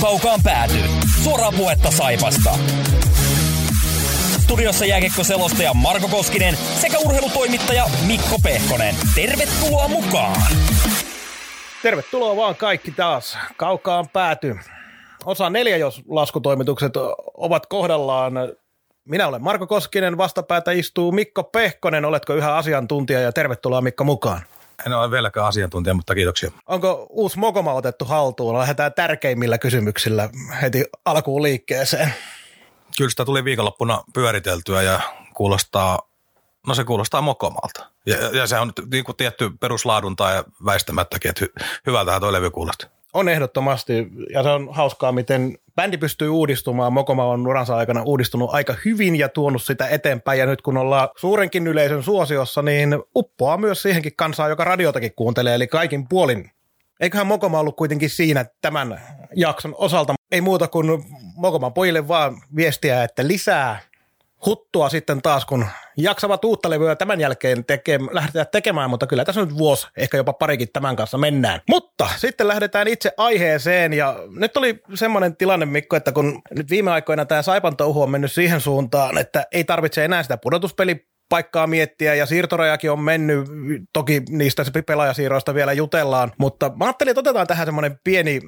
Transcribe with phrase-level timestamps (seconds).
[0.00, 0.74] kaukaan pääty.
[1.22, 2.50] Suoraa puhetta Saipasta.
[4.40, 8.94] Studiossa jääkiekko-selostaja Marko Koskinen sekä urheilutoimittaja Mikko Pehkonen.
[9.14, 10.42] Tervetuloa mukaan!
[11.82, 13.38] Tervetuloa vaan kaikki taas.
[13.56, 14.56] Kaukaan pääty.
[15.24, 16.92] Osa neljä, jos laskutoimitukset
[17.36, 18.32] ovat kohdallaan.
[19.04, 22.04] Minä olen Marko Koskinen, vastapäätä istuu Mikko Pehkonen.
[22.04, 24.42] Oletko yhä asiantuntija ja tervetuloa Mikko mukaan.
[24.86, 26.50] En ole vieläkään asiantuntija, mutta kiitoksia.
[26.66, 28.58] Onko uusi Mokoma otettu haltuun?
[28.58, 30.28] Lähdetään tärkeimmillä kysymyksillä
[30.62, 32.14] heti alkuun liikkeeseen.
[32.96, 35.00] Kyllä sitä tuli viikonloppuna pyöriteltyä ja
[35.34, 35.98] kuulostaa,
[36.66, 37.86] no se kuulostaa Mokomalta.
[38.06, 41.52] Ja, ja se on niin kuin tietty peruslaadunta ja väistämättäkin, että hy,
[41.86, 42.90] hyvältähän tuo levy kuulostaa.
[43.14, 46.92] On ehdottomasti, ja se on hauskaa, miten bändi pystyy uudistumaan.
[46.92, 50.38] Mokoma on uransa aikana uudistunut aika hyvin ja tuonut sitä eteenpäin.
[50.38, 55.54] Ja nyt kun ollaan suurenkin yleisön suosiossa, niin uppoaa myös siihenkin kansaa, joka radiotakin kuuntelee,
[55.54, 56.50] eli kaikin puolin.
[57.00, 59.00] Eiköhän Mokoma ollut kuitenkin siinä tämän
[59.36, 60.14] jakson osalta.
[60.32, 61.04] Ei muuta kuin
[61.36, 63.80] Mokoman pojille vaan viestiä, että lisää
[64.46, 69.40] huttua sitten taas, kun jaksavat uutta levyä tämän jälkeen teke, lähdetään tekemään, mutta kyllä tässä
[69.40, 71.60] nyt vuosi, ehkä jopa parikin tämän kanssa mennään.
[71.68, 76.90] Mutta sitten lähdetään itse aiheeseen ja nyt oli semmoinen tilanne Mikko, että kun nyt viime
[76.90, 81.66] aikoina tämä Saipan touhu on mennyt siihen suuntaan, että ei tarvitse enää sitä pudotuspeli paikkaa
[81.66, 83.48] miettiä ja siirtorajakin on mennyt,
[83.92, 88.40] toki niistä pelaajasiirroista vielä jutellaan, mutta mä ajattelin, että otetaan tähän semmoinen pieni,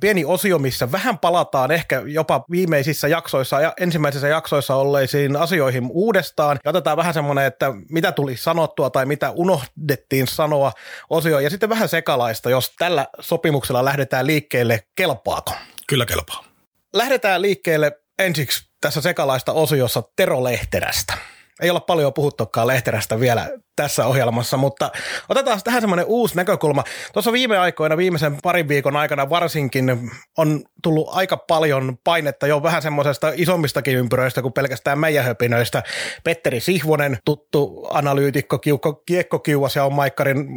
[0.00, 6.58] pieni osio, missä vähän palataan ehkä jopa viimeisissä jaksoissa ja ensimmäisissä jaksoissa olleisiin asioihin uudestaan
[6.64, 10.72] ja otetaan vähän semmoinen, että mitä tuli sanottua tai mitä unohdettiin sanoa
[11.10, 15.52] osio ja sitten vähän sekalaista, jos tällä sopimuksella lähdetään liikkeelle, kelpaako?
[15.86, 16.44] Kyllä kelpaa.
[16.92, 21.14] Lähdetään liikkeelle ensiksi tässä sekalaista osiossa Tero Lehterästä
[21.60, 24.90] ei olla paljon puhuttukaan Lehterästä vielä tässä ohjelmassa, mutta
[25.28, 26.84] otetaan tähän semmoinen uusi näkökulma.
[27.12, 32.82] Tuossa viime aikoina, viimeisen parin viikon aikana varsinkin on tullut aika paljon painetta jo vähän
[32.82, 35.82] semmoisesta isommistakin ympyröistä kuin pelkästään meidän höpinöistä.
[36.24, 40.48] Petteri Sihvonen, tuttu analyytikko, kiukko, kiekkokiuas ja on Maikkarin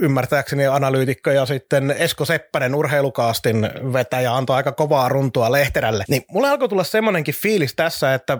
[0.00, 6.04] ymmärtääkseni analyytikko ja sitten Esko Seppänen, urheilukaastin vetäjä, antoi aika kovaa runtua Lehterälle.
[6.08, 8.38] Niin mulle alkoi tulla semmoinenkin fiilis tässä, että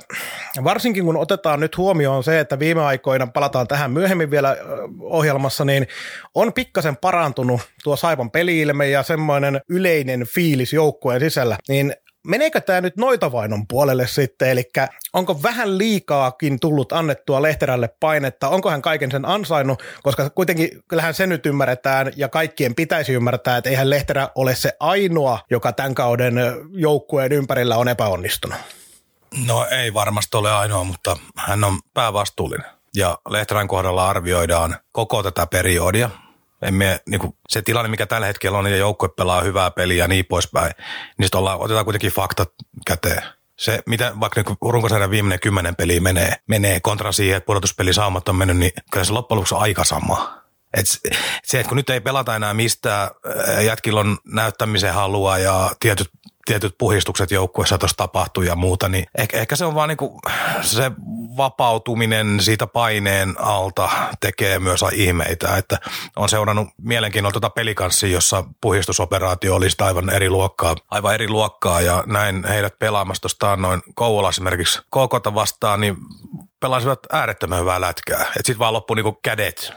[0.64, 4.56] varsinkin kun otetaan nyt huomioon se, että viime aikoina palataan tähän myöhemmin, myöhemmin vielä
[5.00, 5.86] ohjelmassa, niin
[6.34, 11.92] on pikkasen parantunut tuo Saipan peliilme ja semmoinen yleinen fiilis joukkueen sisällä, niin
[12.26, 14.70] meneekö tämä nyt noitavainon puolelle sitten, eli
[15.12, 21.14] onko vähän liikaakin tullut annettua Lehterälle painetta, onko hän kaiken sen ansainnut, koska kuitenkin kyllähän
[21.14, 25.94] se nyt ymmärretään ja kaikkien pitäisi ymmärtää, että eihän Lehterä ole se ainoa, joka tämän
[25.94, 26.34] kauden
[26.70, 28.58] joukkueen ympärillä on epäonnistunut.
[29.46, 35.46] No ei varmasti ole ainoa, mutta hän on päävastuullinen ja Lehterän kohdalla arvioidaan koko tätä
[35.46, 36.10] periodia.
[36.62, 40.08] Emme, niin kuin se tilanne, mikä tällä hetkellä on, ja joukkue pelaa hyvää peliä ja
[40.08, 40.72] niin poispäin,
[41.18, 42.48] niin sitten otetaan kuitenkin faktat
[42.86, 43.22] käteen.
[43.58, 48.28] Se, mitä vaikka niin runkosarjan viimeinen kymmenen peli menee, menee kontra siihen, että pudotuspeli saamat
[48.28, 50.42] on mennyt, niin kyllä se loppujen lopuksi on aika sama.
[50.74, 50.86] Et
[51.44, 53.10] se, että kun nyt ei pelata enää mistään,
[53.66, 56.10] jätkillä on näyttämisen halua ja tietyt
[56.44, 60.20] tietyt puhistukset joukkueessa tuossa tapahtuu ja muuta, niin ehkä, ehkä se on vaan niinku
[60.62, 60.90] se
[61.36, 65.78] vapautuminen siitä paineen alta tekee myös ihmeitä, että
[66.16, 72.04] on seurannut mielenkiinnolla tuota pelikanssia, jossa puhistusoperaatio olisi aivan eri luokkaa, aivan eri luokkaa ja
[72.06, 75.96] näin heidät pelaamassa tuosta noin Kouvola esimerkiksi KKta vastaan, niin
[76.60, 78.22] pelasivat äärettömän hyvää lätkää.
[78.22, 79.72] Että sitten vaan loppui niinku kädet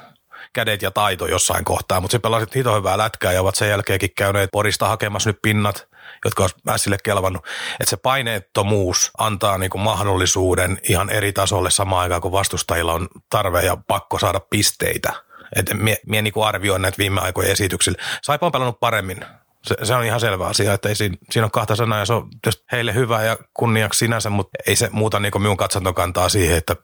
[0.54, 4.10] kädet ja taito jossain kohtaa, mutta se pelasit hito hyvää lätkää ja ovat sen jälkeenkin
[4.18, 5.88] käyneet Porista hakemassa nyt pinnat
[6.26, 7.46] jotka olisi Mässille kelvannut.
[7.80, 13.62] Että se paineettomuus antaa niinku mahdollisuuden ihan eri tasolle samaan aikaan, kun vastustajilla on tarve
[13.62, 15.14] ja pakko saada pisteitä.
[15.56, 17.98] Et mie, mie niinku arvioin näitä viime aikojen esityksillä.
[18.22, 19.18] Saipa on pelannut paremmin.
[19.64, 22.14] Se, se, on ihan selvä asia, että ei siinä, siinä on kahta sanaa ja se
[22.14, 22.30] on
[22.72, 26.76] heille hyvä ja kunniaksi sinänsä, mutta ei se muuta niin minun katsantokantaa siihen, että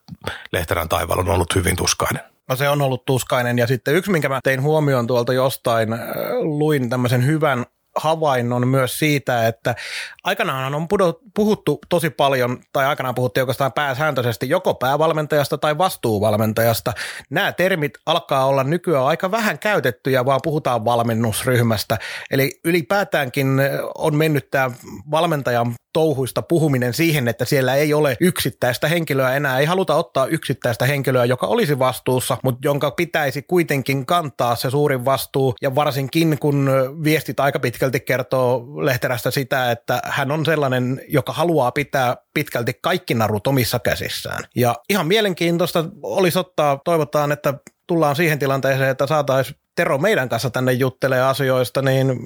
[0.52, 2.24] Lehterän taivaalla on ollut hyvin tuskainen.
[2.50, 6.00] No se on ollut tuskainen ja sitten yksi, minkä mä tein huomioon tuolta jostain, äh,
[6.40, 7.66] luin tämmöisen hyvän
[7.96, 9.76] havainnon myös siitä, että
[10.24, 10.88] aikanaan on
[11.34, 16.94] puhuttu tosi paljon, tai aikanaan puhuttiin oikeastaan pääsääntöisesti joko päävalmentajasta tai vastuuvalmentajasta.
[17.30, 21.98] Nämä termit alkaa olla nykyään aika vähän käytettyjä, vaan puhutaan valmennusryhmästä.
[22.32, 23.48] Eli ylipäätäänkin
[23.96, 24.72] on mennyt tämä
[25.12, 29.60] valmentajan touhuista puhuminen siihen, että siellä ei ole yksittäistä henkilöä enää.
[29.60, 35.06] Ei haluta ottaa yksittäistä henkilöä, joka olisi vastuussa, mutta jonka pitäisi kuitenkin kantaa se suurin
[35.06, 35.54] vastuu.
[35.62, 36.70] Ja varsinkin kun
[37.04, 43.14] viestit aika pitkälti kertoo Lehterästä sitä, että hän on sellainen, joka haluaa pitää pitkälti kaikki
[43.14, 44.44] narut omissa käsissään.
[44.56, 47.54] Ja ihan mielenkiintoista olisi ottaa, toivotaan, että
[47.88, 52.20] tullaan siihen tilanteeseen, että saataisiin Tero meidän kanssa tänne juttelee asioista, niin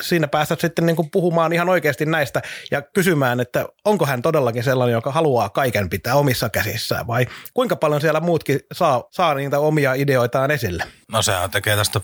[0.00, 4.64] siinä päästät sitten niin kuin puhumaan ihan oikeasti näistä ja kysymään, että onko hän todellakin
[4.64, 9.58] sellainen, joka haluaa kaiken pitää omissa käsissään vai kuinka paljon siellä muutkin saa, saa niitä
[9.58, 10.84] omia ideoitaan esille?
[11.12, 12.00] No sehän tekee tästä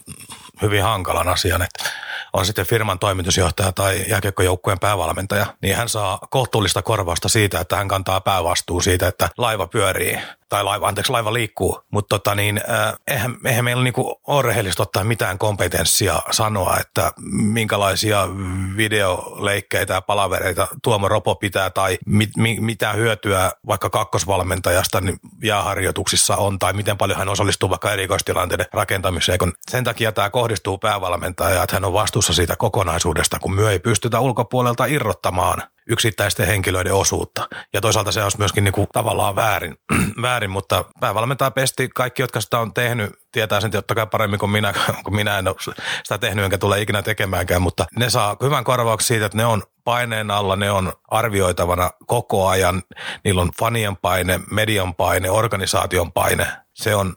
[0.63, 1.85] hyvin hankalan asian, että
[2.33, 7.89] on sitten firman toimitusjohtaja tai jääkiekkojoukkueen päävalmentaja, niin hän saa kohtuullista korvausta siitä, että hän
[7.89, 10.19] kantaa päävastuun siitä, että laiva pyörii.
[10.49, 14.83] Tai laiva, anteeksi, laiva liikkuu, mutta tota niin, äh, eihän, eihän meillä niinku ole rehellistä
[14.83, 18.29] ottaa mitään kompetenssia sanoa, että minkälaisia
[18.77, 26.37] videoleikkeitä ja palavereita Tuomo Ropo pitää tai mit, mi, mitä hyötyä vaikka kakkosvalmentajasta niin jääharjoituksissa
[26.37, 31.63] on tai miten paljon hän osallistuu vaikka erikoistilanteiden rakentamiseen, kun sen takia tämä kohdistuu päävalmentajaan,
[31.65, 37.49] että hän on vastuussa siitä kokonaisuudesta, kun myö ei pystytä ulkopuolelta irrottamaan yksittäisten henkilöiden osuutta.
[37.73, 39.77] Ja toisaalta se olisi myöskin niin kuin tavallaan väärin,
[40.23, 44.51] väärin, mutta päävalmentaja pesti, kaikki, jotka sitä on tehnyt, tietää sen totta kai paremmin kuin
[44.51, 45.57] minä, kun minä en ole
[46.03, 49.63] sitä tehnyt enkä tule ikinä tekemäänkään, mutta ne saa hyvän korvauksen siitä, että ne on
[49.85, 52.83] paineen alla, ne on arvioitavana koko ajan,
[53.25, 56.47] niillä on fanien paine, median paine, organisaation paine.
[56.75, 57.17] Se on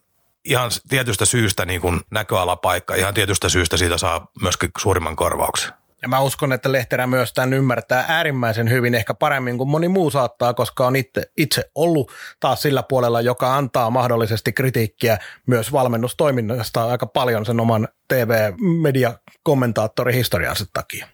[0.49, 5.73] ihan tietystä syystä niin kuin näköalapaikka, ihan tietystä syystä siitä saa myöskin suurimman korvauksen.
[6.01, 10.09] Ja mä uskon, että Lehterä myös tämän ymmärtää äärimmäisen hyvin, ehkä paremmin kuin moni muu
[10.09, 15.17] saattaa, koska on itse, itse ollut taas sillä puolella, joka antaa mahdollisesti kritiikkiä
[15.47, 21.07] myös valmennustoiminnasta aika paljon sen oman TV-media-kommentaattorihistoriansa takia.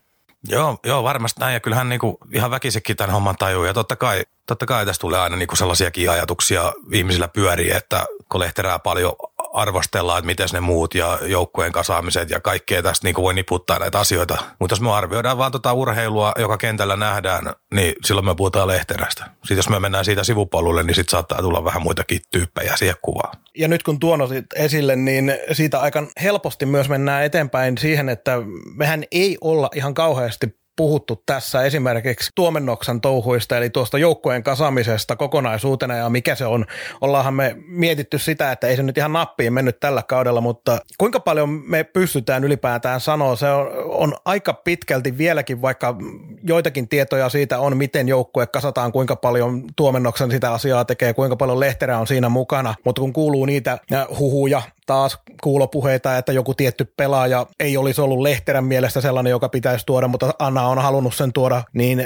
[0.47, 1.53] Joo, joo, varmasti näin.
[1.53, 3.63] Ja kyllähän niinku ihan väkisekin tämän homman tajuu.
[3.63, 8.39] Ja totta kai, totta kai tästä tulee aina niinku sellaisiakin ajatuksia ihmisillä pyörii, että kun
[8.39, 9.13] Lehterää paljon
[9.55, 13.99] arvostellaan, että miten ne muut ja joukkueen kasaamiset ja kaikkea tästä niin voi niputtaa näitä
[13.99, 14.37] asioita.
[14.59, 19.25] Mutta jos me arvioidaan vaan tota urheilua, joka kentällä nähdään, niin silloin me puhutaan lehterästä.
[19.35, 23.37] Sitten jos me mennään siitä sivupolulle, niin sitten saattaa tulla vähän muitakin tyyppejä siihen kuvaan.
[23.57, 24.21] Ja nyt kun tuon
[24.55, 28.37] esille, niin siitä aika helposti myös mennään eteenpäin siihen, että
[28.75, 35.95] mehän ei olla ihan kauheasti puhuttu tässä esimerkiksi tuomennoksen touhuista, eli tuosta joukkojen kasamisesta kokonaisuutena
[35.95, 36.65] ja mikä se on.
[37.01, 41.19] Ollaanhan me mietitty sitä, että ei se nyt ihan nappiin mennyt tällä kaudella, mutta kuinka
[41.19, 45.95] paljon me pystytään ylipäätään sanoa, se on, on aika pitkälti vieläkin, vaikka
[46.43, 51.59] joitakin tietoja siitä on, miten joukkue kasataan, kuinka paljon tuomennoksen sitä asiaa tekee, kuinka paljon
[51.59, 53.77] lehterä on siinä mukana, mutta kun kuuluu niitä
[54.19, 59.85] huhuja taas kuulopuheita, että joku tietty pelaaja ei olisi ollut Lehterän mielestä sellainen, joka pitäisi
[59.85, 62.03] tuoda, mutta Anna on halunnut sen tuoda, niin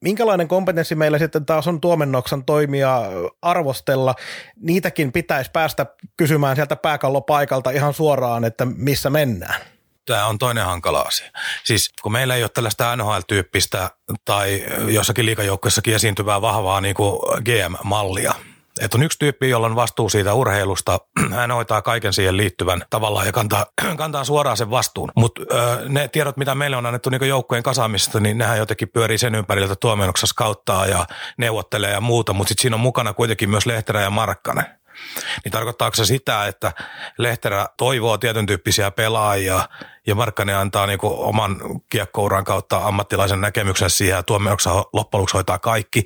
[0.00, 3.02] minkälainen kompetenssi meillä sitten taas on tuomennoksan toimia
[3.42, 4.14] arvostella?
[4.56, 5.86] Niitäkin pitäisi päästä
[6.16, 9.60] kysymään sieltä pääkallopaikalta ihan suoraan, että missä mennään.
[10.06, 11.30] Tämä on toinen hankala asia.
[11.64, 13.90] Siis kun meillä ei ole tällaista NHL-tyyppistä
[14.24, 18.34] tai jossakin liikajoukkuessakin esiintyvää vahvaa niin kuin GM-mallia,
[18.80, 20.98] että on yksi tyyppi, jolla on vastuu siitä urheilusta.
[21.34, 25.12] Hän hoitaa kaiken siihen liittyvän tavallaan ja kantaa, kantaa suoraan sen vastuun.
[25.16, 25.42] Mutta
[25.88, 29.64] ne tiedot, mitä meille on annettu niin joukkojen kasaamisesta, niin nehän jotenkin pyörii sen ympärillä,
[29.64, 31.06] että tuomennoksessa kauttaa ja
[31.38, 32.32] neuvottelee ja muuta.
[32.32, 34.66] Mutta sitten siinä on mukana kuitenkin myös Lehterä ja Markkanen.
[35.44, 36.72] Niin tarkoittaako se sitä, että
[37.18, 39.68] Lehterä toivoo tietyn tyyppisiä pelaajia
[40.06, 41.56] ja Markkanen antaa niin oman
[41.90, 46.04] kiekkouran kautta ammattilaisen näkemyksen siihen ja tuomioksi loppujen hoitaa kaikki?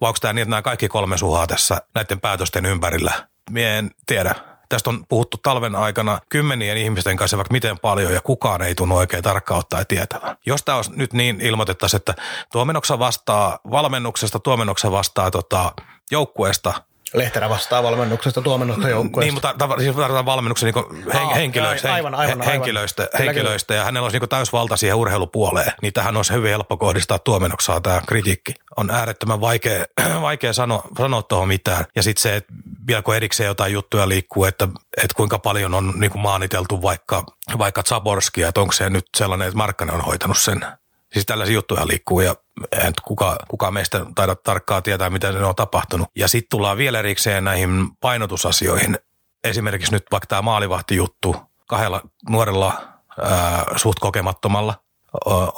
[0.00, 3.12] Vai onko tämä niin, että nämä kaikki kolme suhaa tässä näiden päätösten ympärillä?
[3.50, 4.34] Mie en tiedä.
[4.68, 8.96] Tästä on puhuttu talven aikana kymmenien ihmisten kanssa vaikka miten paljon ja kukaan ei tunnu
[8.96, 10.36] oikein tarkkaan ottaa tietävän.
[10.46, 12.14] Jos tämä olisi nyt niin ilmoitettaisiin, että
[12.52, 15.72] tuomennoksa vastaa valmennuksesta, tuomennoksa vastaa tota,
[16.10, 16.74] joukkueesta–
[17.14, 19.26] Lehterä vastaa valmennuksesta tuomennosta joukkueesta.
[19.26, 22.46] Niin, mutta tav- siis valmennuksen niin hen- Aa, henkilöistä, aivan, aivan, aivan.
[22.46, 25.72] henkilöistä, henkilöistä ja hänellä olisi niin täysvalta siihen urheilupuoleen.
[25.82, 28.54] Niin tähän olisi hyvin helppo kohdistaa tuomennoksaa tämä kritiikki.
[28.76, 29.84] On äärettömän vaikea,
[30.22, 31.84] vaikea sanoa, sanoa tuohon mitään.
[31.96, 32.52] Ja sitten se, että
[32.86, 37.24] vielä kun erikseen jotain juttuja liikkuu, että, että kuinka paljon on niin kuin maaniteltu vaikka,
[37.58, 40.66] vaikka Zaborskia, että onko se nyt sellainen, että Markkanen on hoitanut sen
[41.14, 42.34] Siis tällaisia juttuja liikkuu ja
[42.72, 46.08] en kuka, kuka meistä taida tarkkaa tietää, mitä ne on tapahtunut.
[46.16, 48.98] Ja sitten tullaan vielä erikseen näihin painotusasioihin.
[49.44, 51.36] Esimerkiksi nyt vaikka tämä maalivahtijuttu
[51.68, 52.88] kahdella nuorella
[53.22, 54.74] ää, suht kokemattomalla.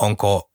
[0.01, 0.51] onko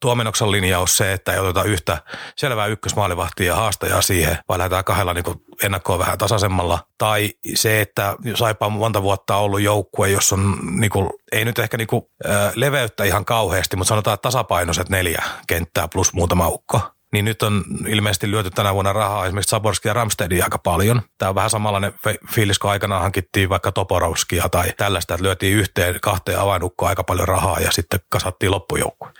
[0.00, 1.98] tuomennoksen linjaus se, että ei oteta yhtä
[2.36, 5.24] selvää ykkösmaalivahtia ja haastajaa siihen, vai lähdetään kahdella niin
[5.62, 6.78] ennakkoa vähän tasaisemmalla.
[6.98, 11.58] Tai se, että Saipa on monta vuotta ollut joukkue, jos on niin kuin, ei nyt
[11.58, 16.80] ehkä niin kuin, äh, leveyttä ihan kauheasti, mutta sanotaan tasapainoiset neljä kenttää plus muutama ukko
[17.12, 21.02] niin nyt on ilmeisesti lyöty tänä vuonna rahaa esimerkiksi Saborskia ja Ramstedin aika paljon.
[21.18, 21.94] Tämä on vähän samanlainen
[22.34, 27.28] fiilis, kun aikanaan hankittiin vaikka Toporovskia tai tällaista, että lyötiin yhteen kahteen avainukkoon aika paljon
[27.28, 29.10] rahaa ja sitten kasattiin loppujoukkue.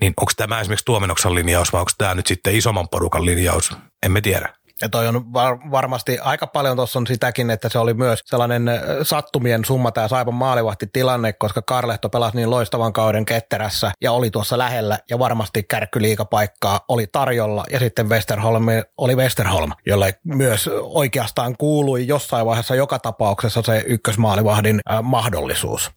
[0.00, 3.76] Niin onko tämä esimerkiksi tuomenoksen linjaus vai onko tämä nyt sitten isomman porukan linjaus?
[4.02, 4.54] Emme tiedä.
[4.82, 8.70] Ja toi on var- varmasti aika paljon tuossa on sitäkin, että se oli myös sellainen
[9.02, 14.30] sattumien summa tämä Saipan maalivahti tilanne, koska Karlehto pelasi niin loistavan kauden ketterässä ja oli
[14.30, 18.64] tuossa lähellä ja varmasti kärkkyliikapaikkaa oli tarjolla ja sitten Westerholm
[18.96, 25.90] oli Westerholm, jolle myös oikeastaan kuului jossain vaiheessa joka tapauksessa se ykkösmaalivahdin äh, mahdollisuus.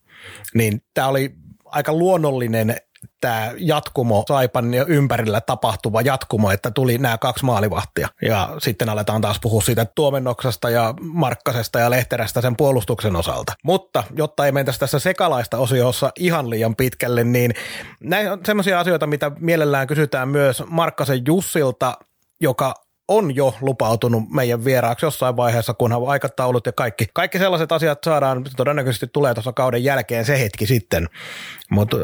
[0.54, 1.36] Niin tämä oli
[1.66, 2.76] aika luonnollinen
[3.22, 8.08] tämä jatkumo, Saipan ympärillä tapahtuva jatkumo, että tuli nämä kaksi maalivahtia.
[8.22, 13.54] Ja sitten aletaan taas puhua siitä tuomennoksesta ja Markkasesta ja Lehterästä sen puolustuksen osalta.
[13.64, 17.54] Mutta jotta ei mentäisi tässä sekalaista osiossa ihan liian pitkälle, niin
[18.00, 21.98] näin on semmoisia asioita, mitä mielellään kysytään myös Markkasen Jussilta,
[22.42, 22.74] joka
[23.08, 28.46] on jo lupautunut meidän vieraaksi jossain vaiheessa, kunhan aikataulut ja kaikki, kaikki sellaiset asiat saadaan,
[28.58, 31.10] todennäköisesti tulee tuossa kauden jälkeen se hetki sitten.
[31.70, 31.98] Mutta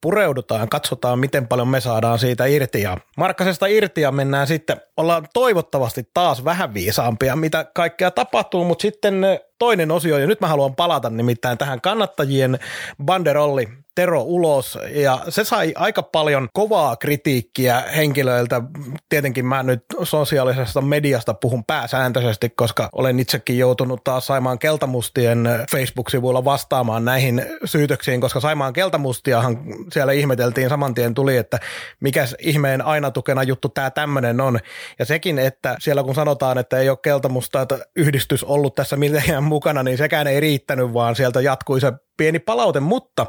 [0.00, 2.82] pureudutaan, katsotaan miten paljon me saadaan siitä irti.
[2.82, 8.82] Ja Markkasesta irti ja mennään sitten, ollaan toivottavasti taas vähän viisaampia, mitä kaikkea tapahtuu, mutta
[8.82, 9.22] sitten
[9.58, 12.58] toinen osio, ja nyt mä haluan palata nimittäin tähän kannattajien
[13.04, 18.62] banderolli Tero ulos ja se sai aika paljon kovaa kritiikkiä henkilöiltä.
[19.08, 26.44] Tietenkin mä nyt sosiaalisesta mediasta puhun pääsääntöisesti, koska olen itsekin joutunut taas Saimaan Keltamustien Facebook-sivuilla
[26.44, 29.58] vastaamaan näihin syytöksiin, koska Saimaan Keltamustiahan
[29.92, 31.58] siellä ihmeteltiin saman tien tuli, että
[32.00, 34.58] mikä ihmeen aina tukena juttu tämä tämmöinen on.
[34.98, 39.44] Ja sekin, että siellä kun sanotaan, että ei ole Keltamusta että yhdistys ollut tässä mitenkään
[39.44, 43.26] mukana, niin sekään ei riittänyt, vaan sieltä jatkui se pieni palaute, mutta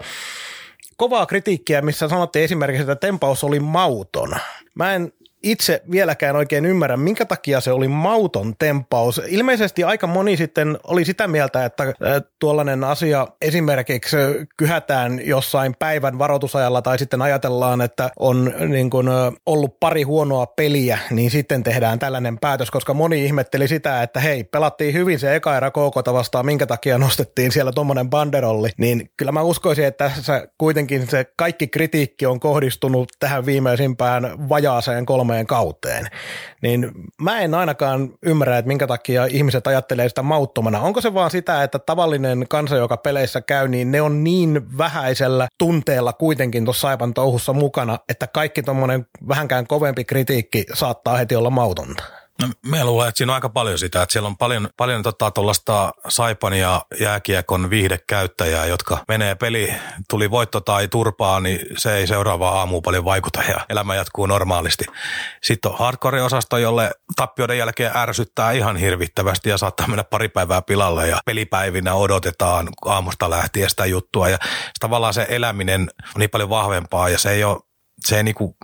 [0.99, 4.29] kovaa kritiikkiä, missä sanottiin esimerkiksi, että tempaus oli mauton.
[4.75, 9.21] Mä en itse vieläkään oikein ymmärrä, minkä takia se oli mauton tempaus.
[9.27, 11.93] Ilmeisesti aika moni sitten oli sitä mieltä, että
[12.39, 14.17] tuollainen asia esimerkiksi
[14.57, 19.07] kyhätään jossain päivän varoitusajalla tai sitten ajatellaan, että on niin kuin
[19.45, 24.43] ollut pari huonoa peliä, niin sitten tehdään tällainen päätös, koska moni ihmetteli sitä, että hei,
[24.43, 29.31] pelattiin hyvin se eka erä KK vastaan, minkä takia nostettiin siellä tuommoinen banderolli, niin kyllä
[29.31, 35.47] mä uskoisin, että tässä kuitenkin se kaikki kritiikki on kohdistunut tähän viimeisimpään vajaaseen kolme kolmeen
[35.47, 36.07] kauteen.
[36.61, 40.79] Niin mä en ainakaan ymmärrä, että minkä takia ihmiset ajattelee sitä mauttomana.
[40.79, 45.47] Onko se vaan sitä, että tavallinen kansa, joka peleissä käy, niin ne on niin vähäisellä
[45.57, 51.49] tunteella kuitenkin tuossa Saipan touhussa mukana, että kaikki tuommoinen vähänkään kovempi kritiikki saattaa heti olla
[51.49, 52.18] mautonta.
[52.41, 55.31] No, me luulen, että siinä on aika paljon sitä, että siellä on paljon, paljon tota,
[55.31, 59.73] tuollaista Saipan ja jääkiekon viihdekäyttäjää, jotka menee peli,
[60.09, 64.85] tuli voitto tai turpaa, niin se ei seuraavaa aamu paljon vaikuta ja elämä jatkuu normaalisti.
[65.43, 71.07] Sitten on hardcore-osasto, jolle tappioiden jälkeen ärsyttää ihan hirvittävästi ja saattaa mennä pari päivää pilalle
[71.07, 74.37] ja pelipäivinä odotetaan aamusta lähtien sitä juttua ja
[74.79, 77.68] tavallaan se eläminen on niin paljon vahvempaa ja se ei ole
[78.07, 78.57] se ei, niinku,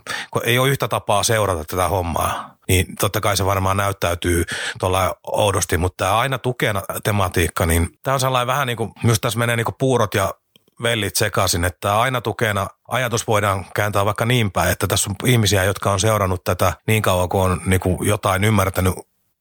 [0.44, 4.44] ei ole yhtä tapaa seurata tätä hommaa, niin totta kai se varmaan näyttäytyy
[4.80, 9.20] tuolla oudosti, mutta tämä aina tukena tematiikka, niin tämä on sellainen vähän niin kuin, myös
[9.20, 10.34] tässä menee niin kuin puurot ja
[10.82, 15.64] vellit sekaisin, että aina tukena ajatus voidaan kääntää vaikka niin päin, että tässä on ihmisiä,
[15.64, 18.94] jotka on seurannut tätä niin kauan kuin on niin kuin jotain ymmärtänyt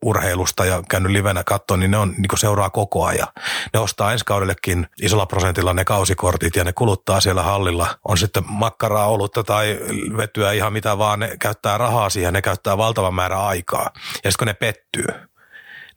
[0.05, 3.27] urheilusta ja käynyt livenä katsoa, niin ne on, niin seuraa koko ajan.
[3.73, 7.87] Ne ostaa ensi kaudellekin isolla prosentilla ne kausikortit ja ne kuluttaa siellä hallilla.
[8.03, 9.79] On sitten makkaraa, olutta tai
[10.17, 13.89] vetyä ihan mitä vaan, ne käyttää rahaa siihen, ne käyttää valtavan määrä aikaa.
[13.95, 15.07] Ja sitten kun ne pettyy,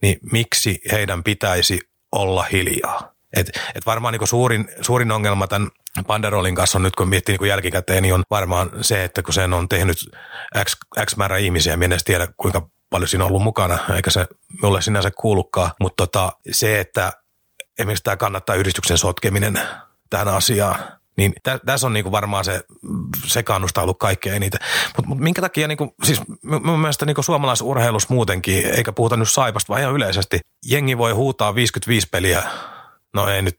[0.03, 1.81] niin miksi heidän pitäisi
[2.13, 3.13] olla hiljaa?
[3.37, 5.69] Et, et varmaan niin suurin, suurin ongelma tämän
[6.07, 9.55] Panderolin kanssa on nyt, kun miettii niin jälkikäteen, niin on varmaan se, että kun sen
[9.55, 9.97] on tehnyt
[10.65, 14.27] X, X määrä ihmisiä, en edes tiedä kuinka paljon siinä ollut mukana, eikä se
[14.63, 15.71] mulle sinänsä kuulukaan.
[15.81, 17.13] Mutta tota, se, että
[17.79, 19.61] esimerkiksi tämä kannattaa yhdistyksen sotkeminen
[20.11, 20.79] tähän asiaan,
[21.17, 22.61] niin tä, tässä on niinku varmaan se
[23.27, 24.61] sekaannusta ollut kaikkein eniten.
[24.97, 26.21] Mutta mut minkä takia, niinku, siis
[26.63, 31.55] mun mielestä niinku suomalaisurheilus muutenkin, eikä puhuta nyt saipasta, vaan ihan yleisesti, jengi voi huutaa
[31.55, 32.43] 55 peliä
[33.19, 33.55] no ei nyt,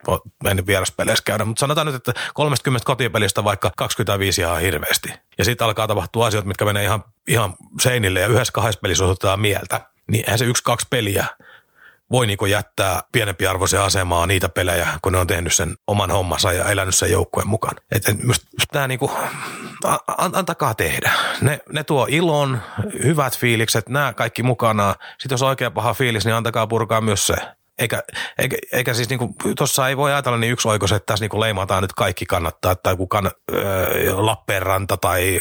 [0.46, 5.14] ei nyt vieraspeleissä käydä, mutta sanotaan nyt, että 30 kotipelistä vaikka 25 ihan hirveästi.
[5.38, 9.40] Ja sitten alkaa tapahtua asioita, mitkä menee ihan, ihan seinille ja yhdessä kahdessa pelissä osoitetaan
[9.40, 9.82] mieltä.
[10.12, 11.26] Niin eihän se yksi, kaksi peliä
[12.12, 16.54] voi niinku jättää pienempi arvoisen asemaa niitä pelejä, kun ne on tehnyt sen oman hommansa
[16.54, 17.76] ja elänyt sen joukkueen mukaan.
[17.92, 18.12] Että
[18.72, 19.12] tämä niinku,
[20.18, 21.12] antakaa tehdä.
[21.42, 22.62] Ne, ne tuo ilon,
[23.04, 24.96] hyvät fiilikset, nämä kaikki mukana.
[25.18, 27.36] Sitten jos on oikein paha fiilis, niin antakaa purkaa myös se.
[27.80, 28.04] Eikä,
[28.38, 31.94] eikä, eikä siis niinku, tuossa ei voi ajatella niin oikos, että tässä niinku leimataan nyt
[31.94, 33.32] kaikki kannattaa, tai kukaan
[34.16, 35.40] Lappeenranta tai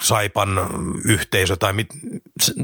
[0.00, 0.48] Saipan
[1.04, 1.86] yhteisö tai mit,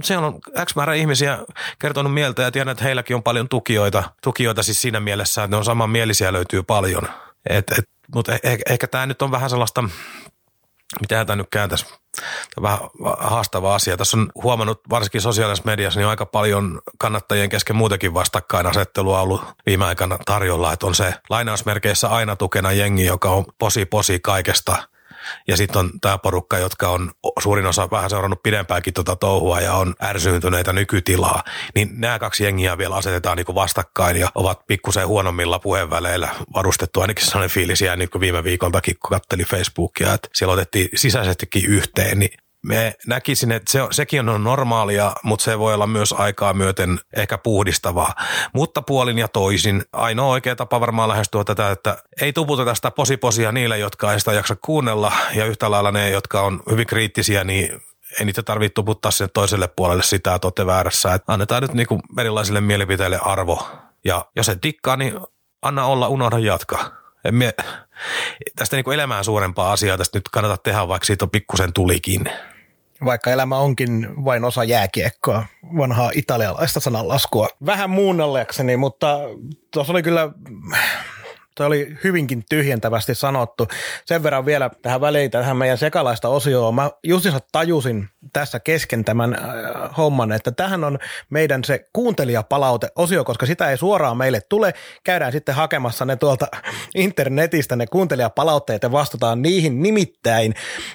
[0.03, 1.39] se on X määrä ihmisiä
[1.79, 5.57] kertonut mieltä ja tiedän, että heilläkin on paljon tukijoita, tukijoita siis siinä mielessä, että ne
[5.57, 7.09] on samanmielisiä löytyy paljon.
[7.51, 9.85] Et, et, mutta ehkä, ehkä tämä nyt on vähän sellaista
[11.01, 11.87] miten tämä nyt kääntäisi?
[12.55, 13.97] Tämä on vähän haastava asia.
[13.97, 19.85] Tässä on huomannut varsinkin sosiaalisessa mediassa niin aika paljon kannattajien kesken muutenkin vastakkainasettelua ollut viime
[19.85, 24.77] aikana tarjolla, että on se lainausmerkeissä aina tukena jengi, joka on posi posi kaikesta–
[25.49, 29.75] ja sitten on tämä porukka, jotka on suurin osa vähän seurannut pidempäänkin tuota touhua ja
[29.75, 31.43] on ärsyyntyneitä nykytilaa.
[31.75, 37.01] Niin nämä kaksi jengiä vielä asetetaan niin vastakkain ja ovat pikkusen huonommilla puheenväleillä varustettu.
[37.01, 42.19] Ainakin sellainen fiilis jää niin viime viikoltakin, kun katselin Facebookia, että siellä otettiin sisäisestikin yhteen,
[42.19, 42.31] niin
[42.67, 47.39] me näkisin, että se, sekin on normaalia, mutta se voi olla myös aikaa myöten ehkä
[47.39, 48.15] puhdistavaa.
[48.55, 53.53] Mutta puolin ja toisin, ainoa oikea tapa varmaan lähestyä tätä, että ei tuputeta sitä posiposia
[53.53, 57.83] niille, jotka ei sitä jaksa kuunnella, ja yhtä lailla ne, jotka on hyvin kriittisiä, niin
[58.21, 61.15] ei niitä tarvitse tuputtaa sinne toiselle puolelle sitä, että olette väärässä.
[61.15, 63.69] Että annetaan nyt niinku erilaisille mielipiteille arvo.
[64.05, 65.21] Ja jos et dikkaa, niin
[65.63, 66.91] anna olla, unohda jatkaa.
[67.25, 67.55] En mie,
[68.57, 72.31] tästä niinku elämään suurempaa asiaa tästä nyt kannata tehdä, vaikka siitä on pikkusen tulikin
[73.05, 77.49] vaikka elämä onkin vain osa jääkiekkoa, vanhaa italialaista sananlaskua.
[77.67, 79.19] Vähän muunnalleakseni, mutta
[79.71, 80.31] tuossa oli kyllä
[81.57, 83.69] Tuo oli hyvinkin tyhjentävästi sanottu.
[84.05, 86.75] Sen verran vielä tähän väliin, tähän meidän sekalaista osioon.
[86.75, 90.99] Mä justiinsa tajusin tässä kesken tämän äh, homman, että tähän on
[91.31, 94.75] meidän se kuuntelijapalaute-osio, koska sitä ei suoraan meille tule.
[95.05, 96.47] Käydään sitten hakemassa ne tuolta
[96.95, 100.55] internetistä, ne kuuntelijapalautteet ja vastataan niihin nimittäin.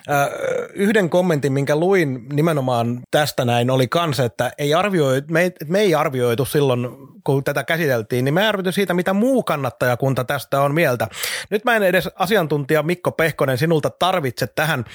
[0.10, 0.28] Äh,
[0.74, 5.96] yhden kommentin, minkä luin nimenomaan tästä näin, oli kanssa, että ei arvioi, me, me ei
[5.96, 6.88] arvioitu silloin,
[7.24, 11.08] kun tätä käsiteltiin, niin me arvioitu siitä, mitä muu kannattajakunta tästä on mieltä.
[11.50, 14.86] Nyt mä en edes asiantuntija Mikko Pehkonen sinulta tarvitse tähän,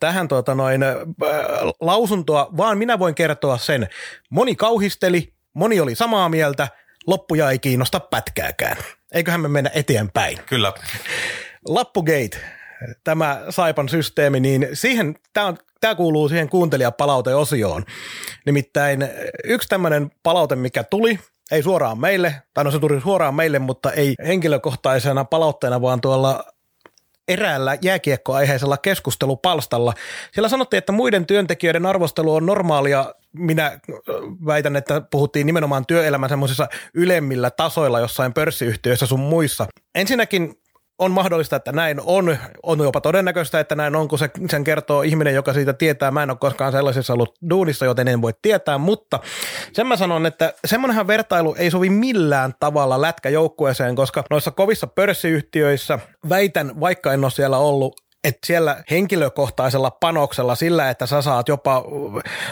[0.00, 0.96] tähän tuota noin, äh,
[1.80, 3.88] lausuntoa, vaan minä voin kertoa sen.
[4.30, 6.68] Moni kauhisteli, moni oli samaa mieltä,
[7.06, 8.76] loppuja ei kiinnosta pätkääkään.
[9.12, 10.38] Eiköhän me mennä eteenpäin.
[10.46, 10.72] Kyllä.
[11.68, 12.40] Lappugate,
[13.04, 17.84] tämä Saipan systeemi, niin siihen, tämä, on, tämä kuuluu siihen kuuntelijapalauteosioon.
[18.46, 19.08] Nimittäin
[19.44, 21.18] yksi tämmöinen palaute, mikä tuli,
[21.54, 26.44] ei suoraan meille, tai no se tuli suoraan meille, mutta ei henkilökohtaisena palautteena, vaan tuolla
[27.28, 29.92] eräällä jääkiekkoaiheisella keskustelupalstalla.
[30.32, 33.14] Siellä sanottiin, että muiden työntekijöiden arvostelu on normaalia.
[33.32, 33.80] Minä
[34.46, 39.66] väitän, että puhuttiin nimenomaan työelämän semmoisissa ylemmillä tasoilla jossain pörssiyhtiöissä sun muissa.
[39.94, 40.54] Ensinnäkin
[40.98, 42.38] on mahdollista, että näin on.
[42.62, 46.10] On jopa todennäköistä, että näin on, kun se, sen kertoo ihminen, joka siitä tietää.
[46.10, 49.20] Mä en ole koskaan sellaisessa ollut duunissa, joten en voi tietää, mutta
[49.72, 55.98] sen mä sanon, että semmoinenhan vertailu ei sovi millään tavalla lätkäjoukkueeseen, koska noissa kovissa pörssiyhtiöissä
[56.28, 61.84] väitän, vaikka en ole siellä ollut, että siellä henkilökohtaisella panoksella sillä, että sä saat jopa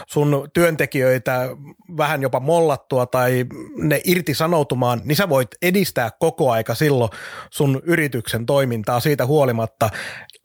[0.09, 1.49] sun työntekijöitä
[1.97, 7.11] vähän jopa mollattua tai ne irtisanoutumaan, niin sä voit edistää koko aika silloin
[7.51, 9.91] sun yrityksen toimintaa siitä huolimatta.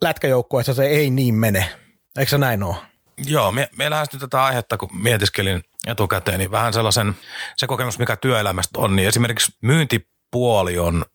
[0.02, 1.70] Lätkäjoukkueessa se ei niin mene.
[2.20, 2.76] Eikö se näin ole?
[3.26, 7.16] Joo, me, me lähestyin tätä aihetta, kun mietiskelin etukäteen, niin vähän sellaisen,
[7.58, 11.06] se kokemus, mikä työelämästä on, niin esimerkiksi myyntipuoli on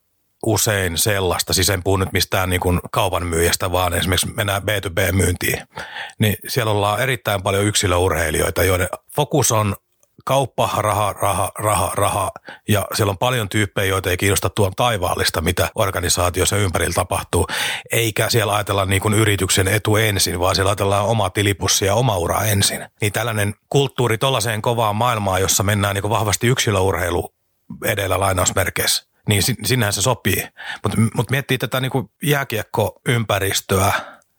[0.46, 5.66] usein sellaista, siis en puhu nyt mistään niin kuin kaupan myyjästä, vaan esimerkiksi mennään B2B-myyntiin,
[6.18, 9.76] niin siellä ollaan erittäin paljon yksilöurheilijoita, joiden fokus on
[10.24, 12.30] kauppa, raha, raha, raha, raha.
[12.68, 17.46] Ja siellä on paljon tyyppejä, joita ei kiinnosta tuon taivaallista, mitä organisaatiossa ympärillä tapahtuu.
[17.92, 22.16] Eikä siellä ajatella niin kuin yrityksen etu ensin, vaan siellä ajatellaan oma tilipussi ja oma
[22.16, 22.86] ura ensin.
[23.00, 27.34] Niin tällainen kulttuuri tuollaiseen kovaan maailmaan, jossa mennään niin kuin vahvasti yksilöurheilu
[27.84, 30.48] edellä lainausmerkeissä niin sinähän se sopii.
[30.82, 33.92] Mutta mut miettii tätä niin kuin jääkiekkoympäristöä,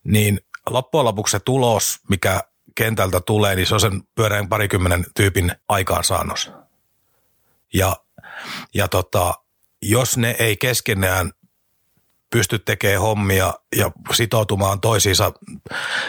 [0.04, 2.43] niin loppujen lopuksi se tulos, mikä
[2.76, 6.52] kentältä tulee, niin se on sen pyöreän parikymmenen tyypin aikaansaannos.
[7.74, 7.96] Ja,
[8.74, 9.34] ja tota,
[9.82, 11.32] jos ne ei keskenään
[12.34, 15.32] pysty tekemään hommia ja sitoutumaan toisiinsa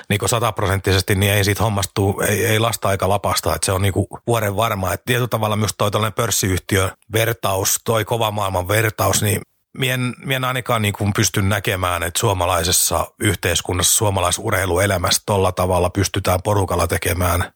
[0.08, 1.92] niin sataprosenttisesti, niin ei siitä hommasta
[2.28, 3.54] ei, ei lasta aika lapasta.
[3.54, 4.92] Että se on niin kuin vuoden varma.
[4.92, 9.40] Että tietyllä tavalla myös toi tällainen pörssiyhtiö vertaus, toi kova maailman vertaus, niin
[9.78, 16.86] Mien, mien ainakaan niin kuin pystyn näkemään, että suomalaisessa yhteiskunnassa, suomalaisurheiluelämässä tuolla tavalla pystytään porukalla
[16.86, 17.52] tekemään,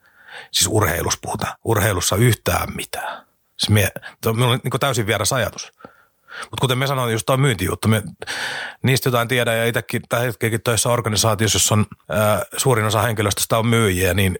[0.52, 3.26] siis urheilussa puhutaan, urheilussa yhtään mitään.
[3.58, 3.88] Se mie,
[4.26, 5.72] on niin täysin vieras ajatus.
[6.40, 8.02] Mutta kuten me sanoin, just tuo myyntijuttu, me
[8.82, 13.58] niistä jotain tiedän ja itsekin tällä hetkelläkin töissä organisaatiossa, jossa on ää, suurin osa henkilöstöstä
[13.58, 14.38] on myyjiä, niin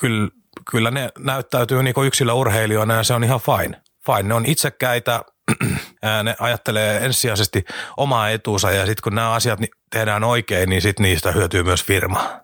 [0.00, 0.28] kyllä,
[0.70, 3.82] kyllä ne näyttäytyy niin yksilöurheilijoina ja se on ihan fine.
[4.06, 5.22] Fine, ne on itsekäitä,
[6.24, 7.64] ne ajattelee ensisijaisesti
[7.96, 9.58] omaa etuunsa ja sitten kun nämä asiat
[9.90, 12.40] tehdään oikein, niin sitten niistä hyötyy myös firma.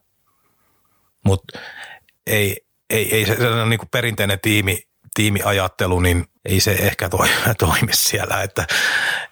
[1.25, 1.59] Mutta
[2.27, 2.57] ei,
[2.91, 4.83] ei, ei se, se on niin perinteinen tiimi,
[5.15, 8.43] tiimiajattelu, niin ei se ehkä toimi, toimi siellä.
[8.43, 8.67] Että,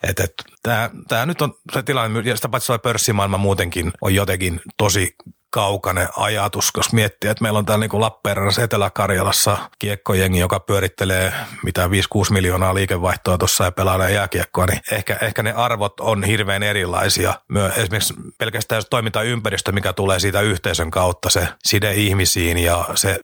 [0.02, 4.60] että, että tämä, tämä nyt on se tilanne, ja sitä paitsi pörssimaailma muutenkin on jotenkin
[4.76, 5.16] tosi
[5.52, 11.86] kaukainen ajatus, jos miettii, että meillä on täällä niin Lappeenrannassa Etelä-Karjalassa kiekkojengi, joka pyörittelee mitä
[11.86, 11.90] 5-6
[12.30, 17.34] miljoonaa liikevaihtoa tuossa ja pelaa jääkiekkoa, niin ehkä, ehkä ne arvot on hirveän erilaisia.
[17.48, 23.20] Myö, esimerkiksi pelkästään toimintaympäristö, mikä tulee siitä yhteisön kautta, se side ihmisiin ja se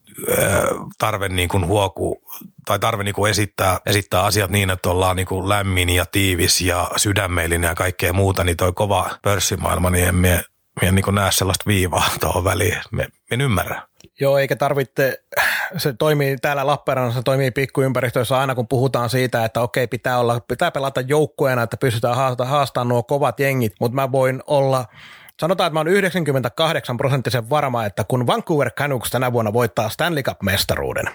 [0.99, 2.23] tarve niin kuin huoku
[2.67, 6.61] tai tarve niin kuin esittää, esittää asiat niin, että ollaan niin kuin lämmin ja tiivis
[6.61, 10.45] ja sydämellinen ja kaikkea muuta, niin toi kova pörssimaailma, niin en mie,
[10.83, 12.81] mie niin näe sellaista viivaa tuohon väliin.
[12.91, 13.83] Me, en ymmärrä.
[14.21, 15.23] Joo, eikä tarvitse,
[15.77, 20.71] se toimii täällä Lappeenrannassa, toimii pikkuympäristöissä aina kun puhutaan siitä, että okei, pitää, olla, pitää
[20.71, 24.85] pelata joukkueena, että pystytään haastamaan, haastamaan nuo kovat jengit, mutta mä voin olla
[25.41, 30.23] Sanotaan, että mä oon 98 prosenttisen varma, että kun Vancouver Canucks tänä vuonna voittaa Stanley
[30.23, 31.11] Cup-mestaruuden,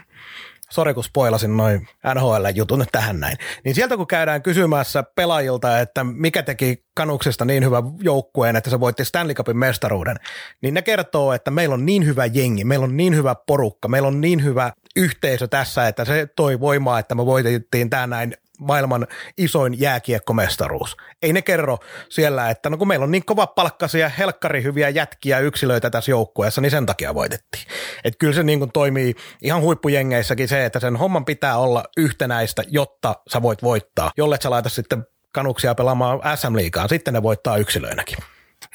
[0.74, 6.44] sori kun spoilasin noin NHL-jutun tähän näin, niin sieltä kun käydään kysymässä pelaajilta, että mikä
[6.44, 10.16] teki Kanuksesta niin hyvä joukkueen, että se voitti Stanley Cupin mestaruuden,
[10.62, 14.08] niin ne kertoo, että meillä on niin hyvä jengi, meillä on niin hyvä porukka, meillä
[14.08, 19.08] on niin hyvä yhteisö tässä, että se toi voimaa, että me voitettiin tämä näin maailman
[19.38, 20.98] isoin jääkiekkomestaruus.
[21.22, 21.78] Ei ne kerro
[22.10, 26.62] siellä, että no kun meillä on niin kova palkkaisia, helkkari hyviä jätkiä yksilöitä tässä joukkueessa,
[26.62, 27.64] niin sen takia voitettiin.
[28.04, 32.64] Että kyllä se niin kuin toimii ihan huippujengeissäkin se, että sen homman pitää olla yhtenäistä,
[32.68, 34.12] jotta sä voit voittaa.
[34.18, 38.18] Jollet sä laita sitten kanuksia pelaamaan SM-liigaan, sitten ne voittaa yksilöinäkin.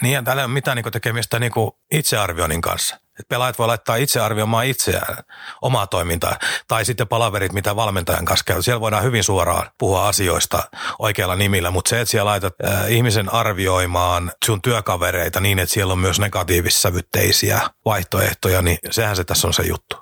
[0.02, 1.52] Niin ja täällä ei ole mitään niin tekemistä niin
[1.90, 2.96] itsearvioinnin kanssa.
[3.20, 5.24] Et pelaajat voi laittaa itse arvioimaan itseään,
[5.62, 6.36] omaa toimintaa.
[6.68, 8.62] Tai sitten palaverit, mitä valmentajan kanssa käy.
[8.62, 10.62] Siellä voidaan hyvin suoraan puhua asioista
[10.98, 15.92] oikealla nimillä, mutta se, että siellä laitat äh, ihmisen arvioimaan sun työkavereita niin, että siellä
[15.92, 19.96] on myös negatiivissävytteisiä vaihtoehtoja, niin sehän se tässä on se juttu.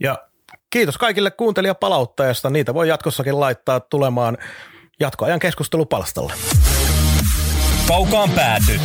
[0.00, 0.18] Ja
[0.70, 2.50] kiitos kaikille kuuntelijapalautteesta.
[2.50, 4.38] Niitä voi jatkossakin laittaa tulemaan
[5.00, 6.32] jatkoajan keskustelupalstalle.
[7.88, 8.80] Kaukaan pääty.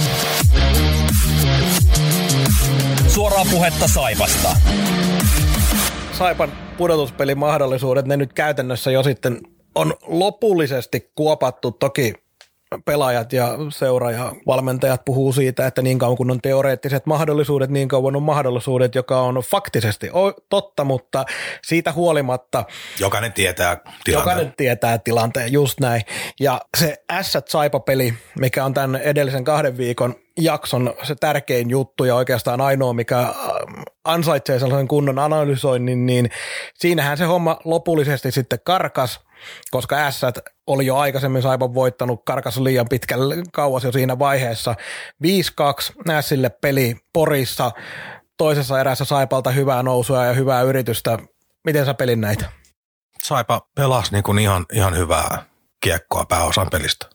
[3.07, 4.55] Suoraa puhetta Saipasta.
[6.11, 9.41] Saipan pudotuspelimahdollisuudet, ne nyt käytännössä jo sitten
[9.75, 11.71] on lopullisesti kuopattu.
[11.71, 12.13] Toki
[12.85, 17.87] pelaajat ja seura ja valmentajat puhuu siitä, että niin kauan kun on teoreettiset mahdollisuudet, niin
[17.87, 20.09] kauan on mahdollisuudet, joka on faktisesti
[20.49, 21.25] totta, mutta
[21.63, 22.65] siitä huolimatta...
[22.99, 24.13] Jokainen tietää tilanteen.
[24.13, 26.01] Jokainen tietää tilanteen, just näin.
[26.39, 32.61] Ja se S-Saipa-peli, mikä on tämän edellisen kahden viikon jakson se tärkein juttu ja oikeastaan
[32.61, 33.33] ainoa, mikä äh,
[34.03, 36.29] ansaitsee sellaisen kunnon analysoinnin, niin
[36.73, 39.26] siinähän se homma lopullisesti sitten karkas,
[39.71, 40.21] koska S
[40.67, 44.75] oli jo aikaisemmin Saipan voittanut, karkas liian pitkälle kauas jo siinä vaiheessa.
[45.23, 47.71] 5-2 Sille peli Porissa,
[48.37, 51.17] toisessa erässä Saipalta hyvää nousua ja hyvää yritystä.
[51.63, 52.45] Miten sä pelin näitä?
[53.23, 55.45] Saipa pelasi niin kuin ihan, ihan hyvää
[55.79, 57.09] kiekkoa pääosan pelistä.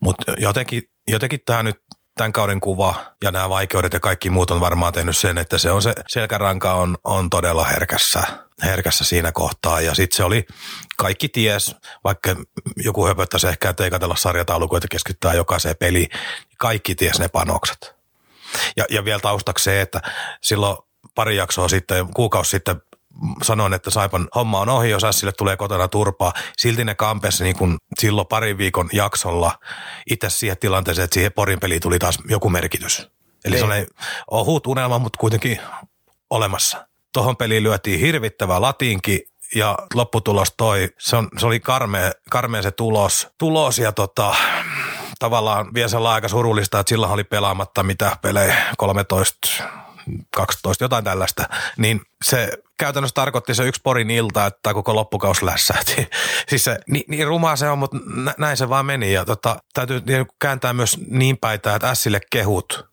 [0.00, 1.82] Mutta jotenkin, jotenkin tämä nyt
[2.16, 5.70] tämän kauden kuva ja nämä vaikeudet ja kaikki muut on varmaan tehnyt sen, että se
[5.70, 8.22] on se selkäranka on, on todella herkässä,
[8.62, 9.80] herkässä siinä kohtaa.
[9.80, 10.46] Ja sitten se oli,
[10.96, 12.36] kaikki ties, vaikka
[12.76, 16.08] joku höpöttäisi ehkä, että ei katsella sarjataulukoita keskittää jokaiseen peliin,
[16.48, 17.94] niin kaikki ties ne panokset.
[18.76, 20.02] Ja, ja vielä taustaksi se, että
[20.42, 20.76] silloin
[21.14, 22.82] pari jaksoa sitten, kuukausi sitten
[23.42, 26.32] sanoin, että Saipan homma on ohi, jos sille tulee kotona turpaa.
[26.56, 29.58] Silti ne kampesi niin kuin silloin parin viikon jaksolla
[30.10, 33.10] itse siihen tilanteeseen, että siihen Porin peliin tuli taas joku merkitys.
[33.44, 33.86] Eli se oli
[34.30, 35.60] ohut unelma, mutta kuitenkin
[36.30, 36.86] olemassa.
[37.12, 42.70] Tuohon peliin lyötiin hirvittävä latinki ja lopputulos toi, se, on, se oli karmea, karmea se
[42.70, 44.34] tulos, tulos ja tota,
[45.18, 49.48] tavallaan vielä sellainen aika surullista, että silloin oli pelaamatta mitä pelejä, 13,
[50.36, 56.08] 12, jotain tällaista, niin se käytännössä tarkoitti se yksi porin ilta, että koko loppukaus lässähti.
[56.48, 57.96] siis se, niin, niin rumaa se on, mutta
[58.38, 59.12] näin se vaan meni.
[59.12, 60.02] Ja tota, täytyy
[60.38, 62.86] kääntää myös niin päitä, että Sille kehut.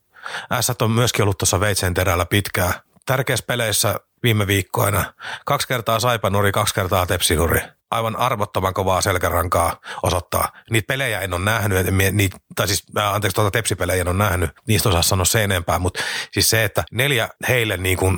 [0.61, 2.73] S on myöskin ollut tuossa veitsen terällä pitkään.
[3.05, 5.13] Tärkeissä peleissä viime viikkoina.
[5.45, 7.61] Kaksi kertaa saipanuri, kaksi kertaa tepsinuri.
[7.91, 10.51] Aivan arvottoman kovaa selkärankaa osoittaa.
[10.69, 14.89] Niitä pelejä en ole nähnyt, niitä, tai siis, anteeksi, tuota tepsipelejä en ole nähnyt, niistä
[14.89, 18.17] osaa sanoa se enempää, mutta siis se, että neljä heille niin kuin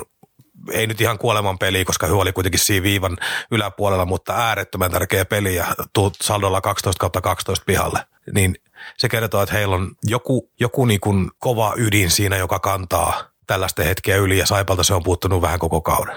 [0.70, 3.16] ei nyt ihan kuoleman peli, koska he oli kuitenkin siinä viivan
[3.50, 7.98] yläpuolella, mutta äärettömän tärkeä peli ja tuut saldolla 12 kautta 12 pihalle.
[8.34, 8.54] Niin
[8.98, 13.82] se kertoo, että heillä on joku, joku niin kuin kova ydin siinä, joka kantaa tällaista
[13.82, 16.16] hetkeä yli ja Saipalta se on puuttunut vähän koko kauden.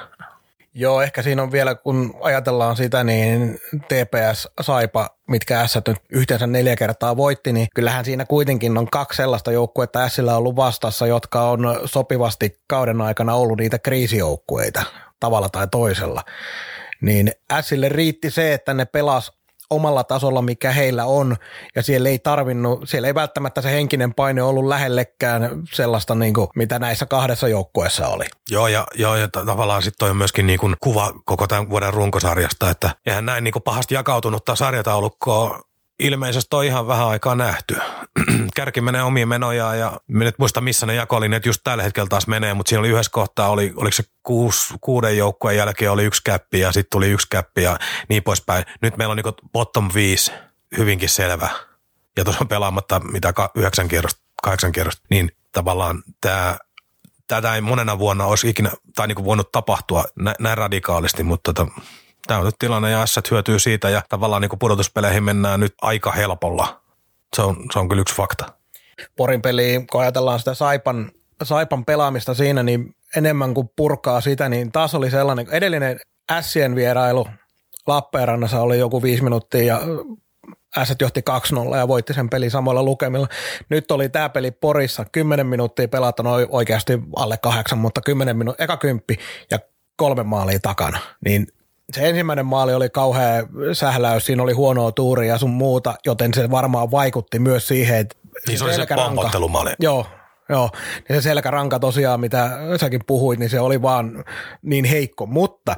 [0.78, 6.48] Joo, ehkä siinä on vielä, kun ajatellaan sitä, niin TPS Saipa, mitkä S nyt yhteensä
[6.48, 11.42] neljä kertaa voitti, niin kyllähän siinä kuitenkin on kaksi sellaista joukkuetta Sillä ollut vastassa, jotka
[11.42, 14.84] on sopivasti kauden aikana ollut niitä kriisijoukkueita
[15.20, 16.24] tavalla tai toisella.
[17.02, 19.32] Niin Sille riitti se, että ne pelas
[19.70, 21.36] omalla tasolla, mikä heillä on,
[21.76, 26.48] ja siellä ei tarvinnut, siellä ei välttämättä se henkinen paine ollut lähellekään sellaista, niin kuin,
[26.56, 28.26] mitä näissä kahdessa joukkueessa oli.
[28.50, 32.70] Joo, ja, joo, ja tavallaan sitten on myöskin niin kuin kuva koko tämän vuoden runkosarjasta,
[32.70, 35.60] että eihän näin niin kuin pahasti jakautunutta sarjataulukkoa
[36.00, 37.76] ilmeisesti on ihan vähän aikaa nähty.
[38.56, 42.54] Kärki menee omiin menojaan ja nyt muista missä ne jakolinjat just tällä hetkellä taas menee,
[42.54, 46.60] mutta siinä oli yhdessä kohtaa, oli, oliko se kuus, kuuden joukkueen jälkeen oli yksi käppi
[46.60, 47.80] ja sitten tuli yksi käppi ja
[48.10, 48.66] niin poispäin.
[48.82, 50.32] Nyt meillä on niin bottom 5
[50.78, 51.50] hyvinkin selvä
[52.18, 56.58] ja tuossa on pelaamatta mitä yhdeksän kierrosta, kahdeksan kierrosta, niin tavallaan tämä
[57.28, 60.06] tätä ei monena vuonna olisi ikinä tai niin kuin voinut tapahtua
[60.40, 61.72] näin radikaalisti, mutta tota,
[62.28, 65.74] tämä on nyt tilanne ja S hyötyy siitä ja tavallaan niin kuin pudotuspeleihin mennään nyt
[65.82, 66.82] aika helpolla.
[67.36, 68.46] Se on, se on kyllä yksi fakta.
[69.16, 71.12] Porin peli, kun ajatellaan sitä Saipan,
[71.44, 76.00] Saipan pelaamista siinä, niin enemmän kuin purkaa sitä, niin taas oli sellainen, edellinen
[76.42, 77.28] Sien vierailu
[77.88, 79.82] Lappeenrannassa oli joku viisi minuuttia ja
[80.86, 81.22] S johti
[81.74, 83.28] 2-0 ja voitti sen peli samoilla lukemilla.
[83.70, 88.64] Nyt oli tämä peli Porissa, 10 minuuttia pelattu, no oikeasti alle kahdeksan, mutta 10 minuuttia,
[88.64, 89.18] eka kymppi
[89.52, 89.60] ja
[89.96, 91.00] kolme maalia takana.
[91.26, 91.48] Niin
[91.94, 93.44] se ensimmäinen maali oli kauhea
[93.74, 98.18] sähläys, siinä oli huonoa tuuria ja sun muuta, joten se varmaan vaikutti myös siihen, että
[98.48, 99.72] niin se, se oli se pompottelumaali.
[99.80, 100.06] Joo,
[100.50, 100.70] Joo,
[101.10, 104.24] niin se selkäranka tosiaan, mitä säkin puhuit, niin se oli vaan
[104.62, 105.76] niin heikko, mutta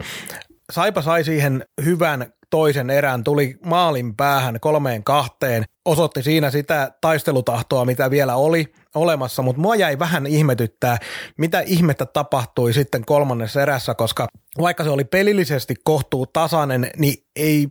[0.71, 7.85] Saipa sai siihen hyvän toisen erän, tuli maalin päähän kolmeen kahteen, osoitti siinä sitä taistelutahtoa,
[7.85, 10.97] mitä vielä oli olemassa, mutta mua jäi vähän ihmetyttää,
[11.37, 14.27] mitä ihmettä tapahtui sitten kolmannessa erässä, koska
[14.61, 17.67] vaikka se oli pelillisesti kohtuu tasainen, niin ei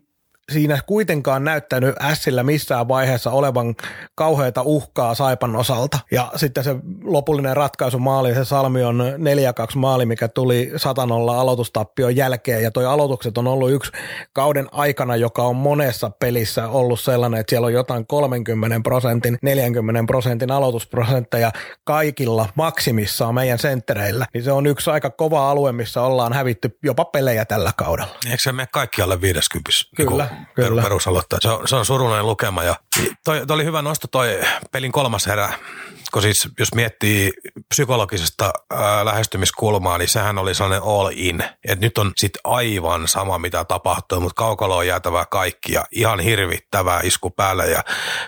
[0.52, 3.74] siinä kuitenkaan näyttänyt Ässillä missään vaiheessa olevan
[4.14, 5.98] kauheita uhkaa Saipan osalta.
[6.10, 9.02] Ja sitten se lopullinen ratkaisu maali, se Salmi on
[9.74, 12.62] 4-2 maali, mikä tuli satanolla aloitustappion jälkeen.
[12.62, 13.92] Ja toi aloitukset on ollut yksi
[14.32, 20.04] kauden aikana, joka on monessa pelissä ollut sellainen, että siellä on jotain 30 prosentin, 40
[20.06, 21.50] prosentin aloitusprosentteja
[21.84, 24.26] kaikilla maksimissaan meidän senttereillä.
[24.34, 28.14] Niin se on yksi aika kova alue, missä ollaan hävitty jopa pelejä tällä kaudella.
[28.30, 29.70] Eikö se mene kaikki alle 50?
[29.96, 30.35] Kyllä.
[30.54, 30.82] Kyllä.
[30.82, 31.38] perusaloittaa.
[31.42, 32.76] Se on, se on surullinen lukema ja
[33.24, 34.40] toi, toi oli hyvä nosto toi
[34.72, 35.52] pelin kolmas erä,
[36.12, 37.32] kun siis jos miettii
[37.68, 41.44] psykologisesta ää, lähestymiskulmaa, niin sehän oli sellainen all in.
[41.68, 46.20] Et nyt on sitten aivan sama, mitä tapahtuu, mutta kaukalo on jäätävää kaikki ja ihan
[46.20, 47.84] hirvittävää isku päälle ja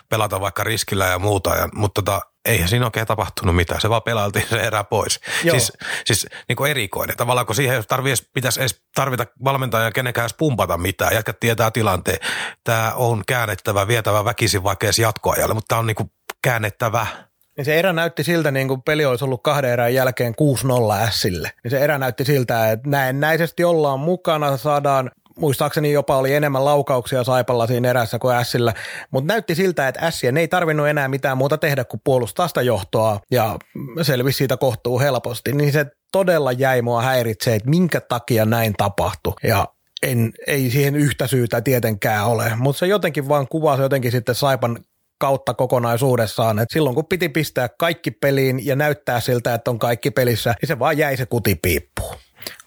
[0.08, 1.54] pelata vaikka riskillä ja muuta.
[1.54, 5.20] Ja, mutta tota, eihän siinä oikein tapahtunut mitään, se vaan pelailtiin se erä pois.
[5.44, 5.58] Joo.
[5.58, 5.72] Siis,
[6.04, 7.16] siis niin kuin erikoinen.
[7.16, 11.70] Tavallaan kun siihen tarvii edes, pitäisi edes tarvita valmentajan kenenkään edes pumpata mitään, jatka tietää
[11.70, 12.18] tilanteen.
[12.64, 16.10] Tämä on käännettävä, vietävä väkisin vaikka edes jatkoajalle, mutta tämä on niin kuin
[16.42, 17.06] käännettävä.
[17.56, 20.34] Ja se erä näytti siltä, niin kuin peli olisi ollut kahden erän jälkeen
[21.06, 21.52] 6-0 Sille.
[21.64, 27.24] Ja se erä näytti siltä, että näennäisesti ollaan mukana, saadaan muistaakseni jopa oli enemmän laukauksia
[27.24, 28.74] Saipalla siinä erässä kuin Sillä,
[29.10, 33.20] mutta näytti siltä, että Sien ei tarvinnut enää mitään muuta tehdä kuin puolustaa sitä johtoa
[33.30, 33.58] ja
[34.02, 39.32] selvisi siitä kohtuu helposti, niin se todella jäi mua häiritsee, että minkä takia näin tapahtui
[39.42, 39.66] ja
[40.02, 44.34] en, ei siihen yhtä syytä tietenkään ole, mutta se jotenkin vaan kuvaa se jotenkin sitten
[44.34, 44.78] Saipan
[45.18, 46.58] kautta kokonaisuudessaan.
[46.58, 50.66] Et silloin kun piti pistää kaikki peliin ja näyttää siltä, että on kaikki pelissä, niin
[50.66, 52.16] se vaan jäi se kutipiippuun.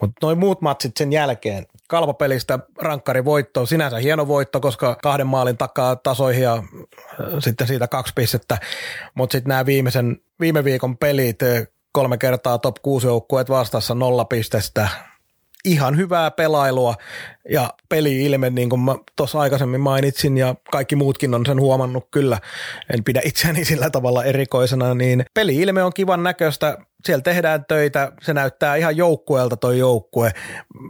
[0.01, 5.57] Mutta noin muut matsit sen jälkeen, kalpapelistä rankkari voitto, sinänsä hieno voitto, koska kahden maalin
[5.57, 6.63] takaa tasoihin ja äh,
[7.39, 8.57] sitten siitä kaksi pistettä,
[9.15, 14.25] mutta sitten nämä viimeisen, viime viikon pelit, äh, kolme kertaa top 6 joukkueet vastassa nolla
[14.25, 14.89] pistettä,
[15.65, 16.95] ihan hyvää pelailua
[17.49, 22.39] ja peli-ilme, niin kuin mä tuossa aikaisemmin mainitsin ja kaikki muutkin on sen huomannut kyllä,
[22.93, 28.33] en pidä itseäni sillä tavalla erikoisena, niin peli-ilme on kivan näköistä, siellä tehdään töitä, se
[28.33, 30.31] näyttää ihan joukkueelta toi joukkue,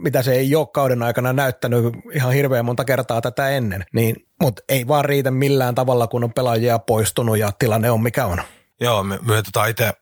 [0.02, 4.62] mitä se ei ole kauden aikana näyttänyt ihan hirveän monta kertaa tätä ennen, niin, mutta
[4.68, 8.42] ei vaan riitä millään tavalla, kun on pelaajia poistunut ja tilanne on mikä on.
[8.80, 9.92] Joo, me, me tota itse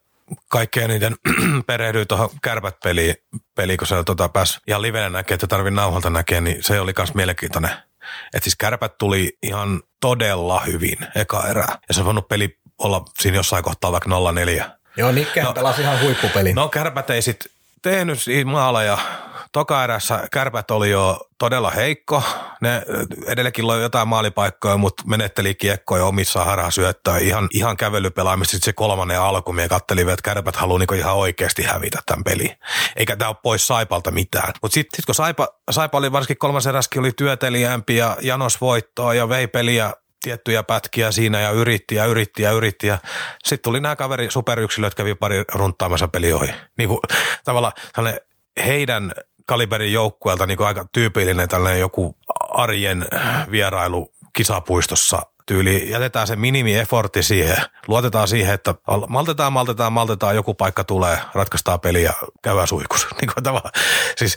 [0.49, 1.17] kaikkein eniten
[1.67, 3.15] perehdyin tuohon kärpät-peliin,
[3.55, 6.93] peli, kun se tota, pääsi ihan livenä näkee, että tarvii nauhalta näkee, niin se oli
[6.99, 7.71] myös mielenkiintoinen.
[8.35, 11.79] Että siis kärpät tuli ihan todella hyvin eka erää.
[11.89, 14.71] Ja se on voinut peli olla siinä jossain kohtaa vaikka 0-4.
[14.97, 16.53] Joo, Nikkeen no, pelasi ihan huippupeli.
[16.53, 18.99] No kärpät ei sitten tehnyt maaleja
[19.53, 22.23] toka erässä kärpät oli jo todella heikko.
[22.61, 22.83] Ne
[23.27, 27.19] edelläkin loi jotain maalipaikkoja, mutta menetteli kiekkoja omissa harhasyöttöä.
[27.19, 29.53] Ihan, ihan kävelypelaamista sitten se kolmannen alku.
[29.53, 32.57] Me katteli, että kärpät haluaa niinku ihan oikeasti hävitä tämän peli.
[32.97, 34.53] Eikä tämä ole pois Saipalta mitään.
[34.63, 39.15] Mutta sitten sit kun Saipa, Saipa oli varsinkin kolmas eräskin oli työtelijämpi ja Janos voittoa
[39.15, 42.87] ja vei peliä tiettyjä pätkiä siinä ja yritti ja yritti ja yritti.
[42.87, 42.99] Ja
[43.45, 46.55] sitten tuli nämä kaveri superyksilöt, kävi pari runtaamassa peli ohi.
[46.79, 47.01] Niin kuin,
[47.45, 47.73] tavallaan
[48.67, 49.13] heidän
[49.51, 52.17] kaliberin joukkueelta niin aika tyypillinen tällainen joku
[52.51, 53.07] arjen
[53.51, 57.57] vierailu kisapuistossa tyyli jätetään se minimi-effortti siihen,
[57.89, 58.75] luotetaan siihen, että
[59.09, 63.07] maltetaan, maltetaan, maltetaan, joku paikka tulee, ratkaistaan peli ja käydään suikus.
[63.21, 63.61] Niin kuin
[64.17, 64.37] siis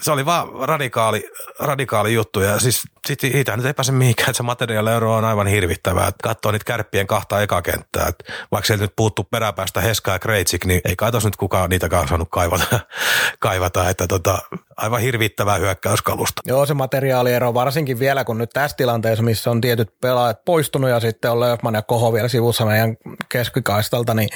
[0.00, 4.36] se oli vaan radikaali, radikaali juttu ja siis sitten siitä nyt ei pääse mihinkään, että
[4.36, 6.08] se materiaaliero on aivan hirvittävää.
[6.08, 10.64] Että katsoo niitä kärppien kahta ekakenttää, että vaikka sieltä nyt puuttuu peräpäästä Heska ja Kreitsik,
[10.64, 12.80] niin ei kai nyt kukaan niitäkään saanut kaivata,
[13.38, 14.38] kaivata että tota,
[14.76, 16.42] aivan hirvittävää hyökkäyskalusta.
[16.46, 21.00] Joo, se materiaaliero varsinkin vielä, kun nyt tässä tilanteessa, missä on tietyt pelaajat poistunut ja
[21.00, 22.96] sitten on Löfman ja Koho vielä sivussa meidän
[23.28, 24.28] keskikaistalta, niin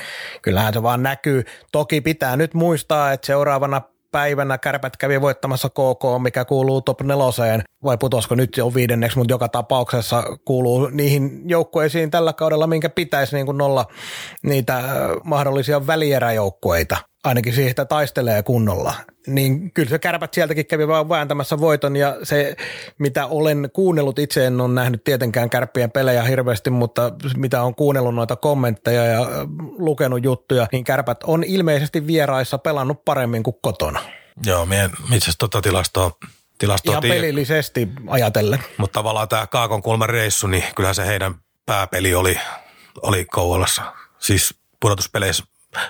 [0.43, 1.45] kyllähän se vaan näkyy.
[1.73, 7.63] Toki pitää nyt muistaa, että seuraavana päivänä kärpät kävi voittamassa KK, mikä kuuluu top neloseen,
[7.85, 13.37] vai putosko nyt jo viidenneksi, mutta joka tapauksessa kuuluu niihin joukkueisiin tällä kaudella, minkä pitäisi
[13.37, 13.87] niin kuin olla
[14.43, 14.83] niitä
[15.25, 16.97] mahdollisia välieräjoukkueita.
[17.25, 18.95] Ainakin siitä taistelee kunnolla,
[19.27, 22.57] niin kyllä se kärpät sieltäkin kävi vaan vääntämässä voiton ja se,
[22.99, 28.15] mitä olen kuunnellut, itse en ole nähnyt tietenkään kärppien pelejä hirveästi, mutta mitä on kuunnellut
[28.15, 29.27] noita kommentteja ja
[29.79, 34.01] lukenut juttuja, niin kärpät on ilmeisesti vieraissa pelannut paremmin kuin kotona.
[34.47, 36.11] Joo, minä itse asiassa tuota tilastoa
[36.59, 37.15] tilastoa Ihan tiedä.
[37.15, 38.59] pelillisesti ajatellen.
[38.79, 41.35] Mutta tavallaan tämä Kaakon kulman reissu, niin kyllähän se heidän
[41.67, 42.39] pääpeli oli,
[43.03, 43.83] oli Kouvolassa.
[44.19, 45.45] Siis pudotuspeleissä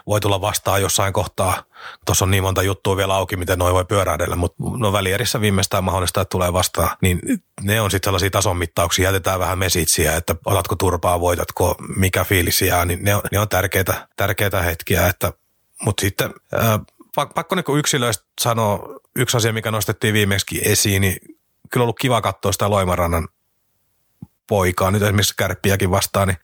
[0.06, 1.62] voi tulla vastaan jossain kohtaa.
[2.04, 5.84] Tuossa on niin monta juttua vielä auki, miten noin voi pyöräydellä, mutta no välierissä viimeistään
[5.84, 6.96] mahdollista, että tulee vastaan.
[7.02, 7.20] Niin
[7.60, 12.62] ne on sitten sellaisia tason mittauksia, jätetään vähän mesitsiä, että otatko turpaa, voitatko, mikä fiilis
[12.62, 15.32] jää, niin ne on, ne on tärkeitä, tärkeitä hetkiä, että
[15.84, 16.78] mutta sitten ää,
[17.34, 18.78] pakko niin yksilöistä sanoa
[19.16, 21.16] yksi asia, mikä nostettiin viimeksi esiin, niin
[21.70, 23.28] kyllä on ollut kiva katsoa sitä Loimarannan
[24.48, 26.38] poikaa, nyt esimerkiksi kärppiäkin vastaan, niin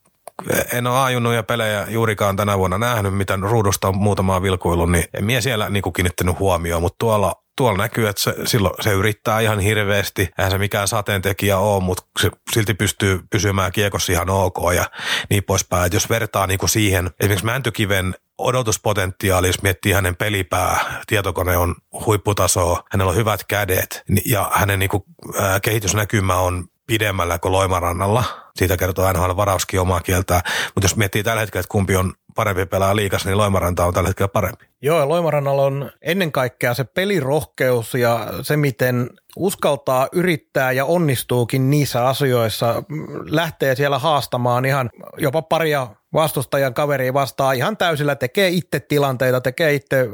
[0.72, 5.24] en ole ajunut pelejä juurikaan tänä vuonna nähnyt, mitä ruudusta on muutamaa vilkuillut, niin en
[5.24, 9.40] mie siellä niin kuin kiinnittänyt huomioon, mutta tuolla, tuolla näkyy, että se, silloin se yrittää
[9.40, 10.30] ihan hirveästi.
[10.38, 14.84] Eihän se mikään sateentekijä ole, mutta se silti pystyy pysymään kiekossa ihan ok ja
[15.30, 15.86] niin poispäin.
[15.86, 21.74] Et jos vertaa niin kuin siihen, esimerkiksi Mäntykiven odotuspotentiaali, jos miettii hänen pelipää, tietokone on
[22.06, 25.02] huipputasoa, hänellä on hyvät kädet ja hänen niin kuin,
[25.40, 28.24] ää, kehitysnäkymä on pidemmällä kuin Loimarannalla.
[28.56, 30.40] Siitä kertoo NHL varauskin omaa kieltään.
[30.74, 34.08] Mutta jos miettii tällä hetkellä, että kumpi on parempi pelaa liikas, niin Loimaranta on tällä
[34.08, 34.64] hetkellä parempi.
[34.82, 41.70] Joo, ja Loimarannalla on ennen kaikkea se pelirohkeus ja se, miten uskaltaa yrittää ja onnistuukin
[41.70, 42.82] niissä asioissa,
[43.30, 49.74] lähtee siellä haastamaan ihan jopa paria vastustajan kaveri vastaa ihan täysillä, tekee itse tilanteita, tekee
[49.74, 50.08] itse,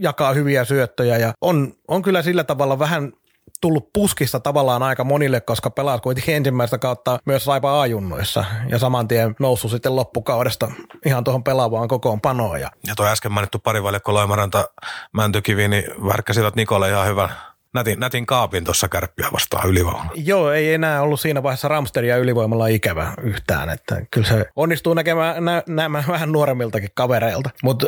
[0.00, 3.12] jakaa hyviä syöttöjä ja on, on kyllä sillä tavalla vähän
[3.60, 9.08] tullut puskista tavallaan aika monille, koska pelaat kuitenkin ensimmäistä kautta myös Saipa A-junnoissa ja saman
[9.08, 10.70] tien noussut sitten loppukaudesta
[11.06, 12.60] ihan tuohon pelaavaan kokoon panoon.
[12.60, 14.68] Ja, ja tuo äsken mainittu parivaljakko Loimaranta
[15.12, 17.30] Mäntykivi, niin värkkäsivät Nikolle ihan hyvän
[17.74, 20.12] nätin, nätin kaapin tuossa kärppiä vastaan ylivoimalla.
[20.14, 23.70] Joo, ei enää ollut siinä vaiheessa Ramsteria ylivoimalla ikävä yhtään.
[23.70, 27.50] Että kyllä se onnistuu näkemään nä, nämä vähän nuoremmiltakin kavereilta.
[27.62, 27.86] Mutta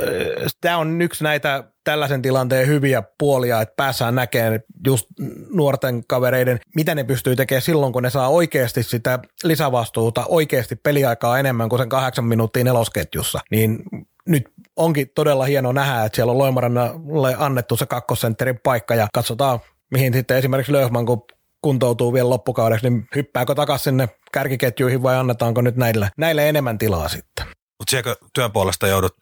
[0.60, 5.06] tämä on yksi näitä tällaisen tilanteen hyviä puolia, että päässään näkemään just
[5.54, 11.38] nuorten kavereiden, mitä ne pystyy tekemään silloin, kun ne saa oikeasti sitä lisävastuuta, oikeasti peliaikaa
[11.38, 13.40] enemmän kuin sen kahdeksan minuuttia nelosketjussa.
[13.50, 13.82] Niin
[14.28, 19.60] nyt onkin todella hieno nähdä, että siellä on Loimarannalle annettu se kakkosentterin paikka ja katsotaan,
[19.90, 21.24] mihin sitten esimerkiksi Löhman, kun
[21.62, 27.08] kuntoutuu vielä loppukaudeksi, niin hyppääkö takaisin sinne kärkiketjuihin vai annetaanko nyt näille, näille enemmän tilaa
[27.08, 27.46] sitten?
[27.80, 29.16] Mutta sieltä työn puolesta joudut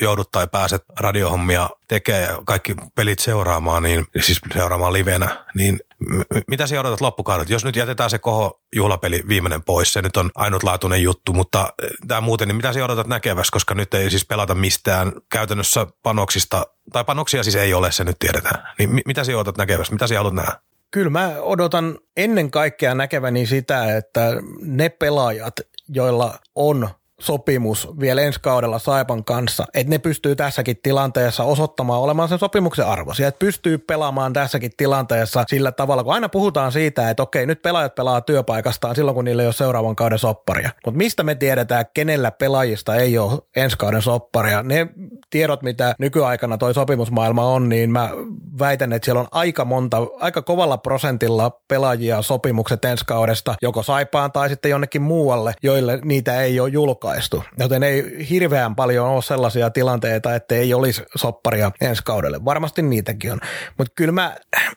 [0.00, 6.20] joudut tai pääset radiohommia tekemään ja kaikki pelit seuraamaan, niin, siis seuraamaan livenä, niin m-
[6.48, 7.50] mitä sä odotat loppukaudet?
[7.50, 11.90] Jos nyt jätetään se koho juhlapeli viimeinen pois, se nyt on ainutlaatuinen juttu, mutta eh,
[12.08, 16.66] tämä muuten, niin mitä sä odotat näkevässä, koska nyt ei siis pelata mistään käytännössä panoksista,
[16.92, 18.68] tai panoksia siis ei ole, se nyt tiedetään.
[18.78, 19.92] Niin mi- mitä sä odotat näkevässä?
[19.92, 20.52] Mitä sä haluat nähdä?
[20.90, 25.54] Kyllä mä odotan ennen kaikkea näkeväni sitä, että ne pelaajat,
[25.88, 26.88] joilla on
[27.20, 32.86] sopimus vielä ensi kaudella Saipan kanssa, että ne pystyy tässäkin tilanteessa osoittamaan olemaan sen sopimuksen
[32.86, 37.62] arvoisia, että pystyy pelaamaan tässäkin tilanteessa sillä tavalla, kun aina puhutaan siitä, että okei, nyt
[37.62, 40.70] pelaajat pelaa työpaikastaan silloin, kun niillä ei ole seuraavan kauden sopparia.
[40.86, 44.62] Mutta mistä me tiedetään, kenellä pelaajista ei ole ensi kauden sopparia?
[44.62, 44.88] Ne
[45.30, 48.10] tiedot, mitä nykyaikana toi sopimusmaailma on, niin mä
[48.58, 54.32] väitän, että siellä on aika monta, aika kovalla prosentilla pelaajia sopimukset ensi kaudesta, joko Saipaan
[54.32, 59.22] tai sitten jonnekin muualle, joille niitä ei ole julkaistu julkaistu, joten ei hirveän paljon ole
[59.22, 62.44] sellaisia tilanteita, että ei olisi sopparia ensi kaudelle.
[62.44, 63.40] Varmasti niitäkin on,
[63.78, 64.36] mutta kyllä mä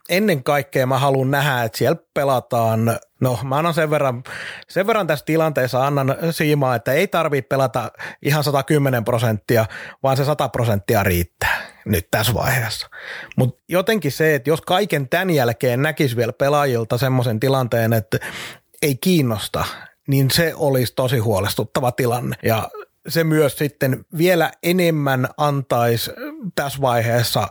[0.09, 4.23] ennen kaikkea mä haluan nähdä, että siellä pelataan No mä annan sen verran,
[4.69, 9.65] sen verran tässä tilanteessa annan siimaa, että ei tarvitse pelata ihan 110 prosenttia,
[10.03, 12.89] vaan se 100 prosenttia riittää nyt tässä vaiheessa.
[13.37, 18.17] Mutta jotenkin se, että jos kaiken tämän jälkeen näkisi vielä pelaajilta semmoisen tilanteen, että
[18.81, 19.65] ei kiinnosta,
[20.07, 22.35] niin se olisi tosi huolestuttava tilanne.
[22.43, 22.69] Ja
[23.07, 26.11] se myös sitten vielä enemmän antaisi
[26.55, 27.47] tässä vaiheessa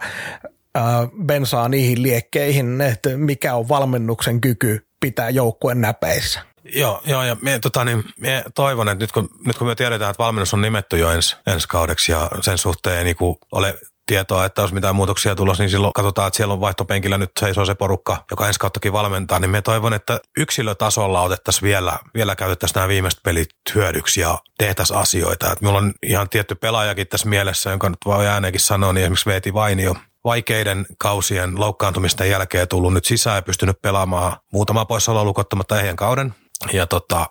[1.24, 6.40] bensaa niihin liekkeihin, että mikä on valmennuksen kyky pitää joukkueen näpeissä.
[6.74, 10.10] Joo, joo ja me, tota, niin, me toivon, että nyt kun, nyt kun me tiedetään,
[10.10, 13.16] että valmennus on nimetty jo ens, ensi kaudeksi ja sen suhteen ei niin
[13.52, 13.78] ole
[14.12, 17.64] tietoa, että jos mitään muutoksia tulossa, niin silloin katsotaan, että siellä on vaihtopenkillä nyt seisoo
[17.64, 22.74] se porukka, joka ensi kauttakin valmentaa, niin me toivon, että yksilötasolla otettaisiin vielä, vielä käytettäisiin
[22.74, 25.46] nämä viimeiset pelit hyödyksi ja tehtäisiin asioita.
[25.46, 29.30] Että minulla on ihan tietty pelaajakin tässä mielessä, jonka nyt voi ääneenkin sanoa, niin esimerkiksi
[29.30, 29.94] Veeti Vainio,
[30.24, 36.34] vaikeiden kausien loukkaantumisten jälkeen tullut nyt sisään ja pystynyt pelaamaan muutama poissaolo lukottamatta ehjän kauden.
[36.72, 37.26] Ja tota,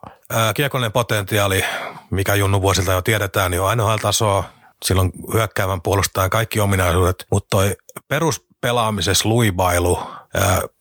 [0.55, 1.65] kiekollinen potentiaali,
[2.11, 4.60] mikä Junnu vuosilta jo tiedetään, niin on NHL-tasoa.
[4.85, 7.75] Silloin hyökkäävän puolustajan kaikki ominaisuudet, mutta toi
[8.07, 9.99] peruspelaamisessa luibailu,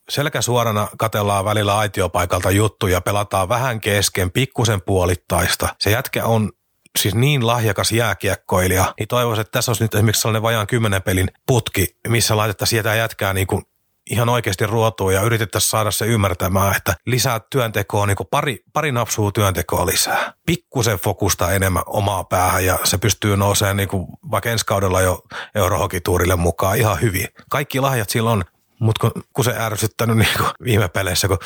[0.08, 5.68] selkä suorana katellaan välillä aitiopaikalta juttuja, pelataan vähän kesken, pikkusen puolittaista.
[5.78, 6.52] Se jätkä on
[6.98, 11.30] siis niin lahjakas jääkiekkoilija, niin toivoisin, että tässä olisi nyt esimerkiksi sellainen vajaan kymmenen pelin
[11.46, 13.62] putki, missä laitettaisiin sieltä jätkää niin kuin
[14.10, 19.32] ihan oikeasti ruotuun ja yritettäisiin saada se ymmärtämään, että lisää työntekoa, niin pari, pari napsua
[19.32, 20.32] työntekoa lisää.
[20.46, 25.22] Pikkusen fokusta enemmän omaa päähän ja se pystyy nousemaan niin kuin vaikka ensi kaudella jo
[25.54, 27.26] eurohokituurille mukaan ihan hyvin.
[27.50, 28.44] Kaikki lahjat silloin
[28.80, 30.28] mutta kun, kun se ärsyttänyt niin
[30.64, 31.38] viime peleissä, kun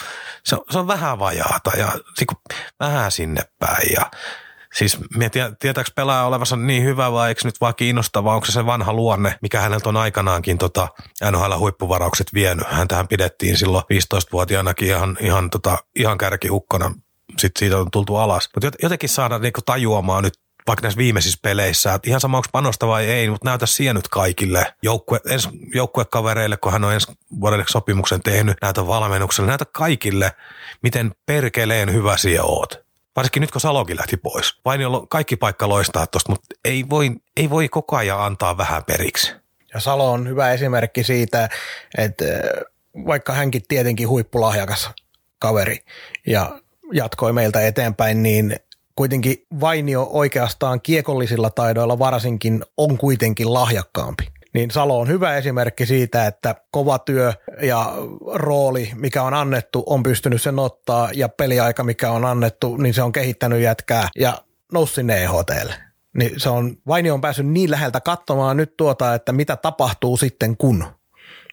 [0.45, 4.11] se, se on vähän vajaata ja niin vähän sinne päin ja
[4.75, 4.99] Siis
[5.59, 9.39] tietääkö pelaaja olevansa niin hyvä vai eikö nyt vaan kiinnostava, onko se se vanha luonne,
[9.43, 10.89] mikä häneltä on aikanaankin tota
[11.31, 12.66] NHL-huippuvaraukset vienyt.
[12.70, 16.95] Häntähän pidettiin silloin 15-vuotiaanakin ihan, ihan, tota, ihan kärkihukkona,
[17.39, 18.49] sitten siitä on tultu alas.
[18.55, 20.35] Mutta jotenkin saada niinku tajuamaan nyt
[20.66, 24.09] vaikka näissä viimeisissä peleissä, että ihan sama onko panosta vai ei, mutta näytä siihen nyt
[24.09, 30.33] kaikille joukkue, ens, joukkuekavereille, kun hän on ensi vuodelle sopimuksen tehnyt, näytä valmennukselle, näytä kaikille,
[30.83, 32.84] miten perkeleen hyvä siellä oot.
[33.17, 34.61] Varsinkin nyt kun Salokin lähti pois.
[34.65, 38.85] Vain on kaikki paikka loistaa tuosta, mutta ei voi, ei voi koko ajan antaa vähän
[38.85, 39.33] periksi.
[39.75, 41.49] Ja Salo on hyvä esimerkki siitä,
[41.99, 42.25] että
[43.07, 44.91] vaikka hänkin tietenkin huippulahjakas
[45.39, 45.79] kaveri
[46.27, 46.61] ja
[46.93, 48.57] jatkoi meiltä eteenpäin, niin
[48.97, 56.27] kuitenkin Vainio oikeastaan kiekollisilla taidoilla varsinkin on kuitenkin lahjakkaampi niin Salo on hyvä esimerkki siitä,
[56.27, 57.33] että kova työ
[57.63, 57.93] ja
[58.35, 63.03] rooli, mikä on annettu, on pystynyt sen ottaa ja peliaika, mikä on annettu, niin se
[63.03, 64.39] on kehittänyt jätkää ja
[64.73, 65.75] nousi sinne EHTlle.
[66.19, 70.57] Niin se on, Vaini on päässyt niin läheltä katsomaan nyt tuota, että mitä tapahtuu sitten
[70.57, 70.85] kun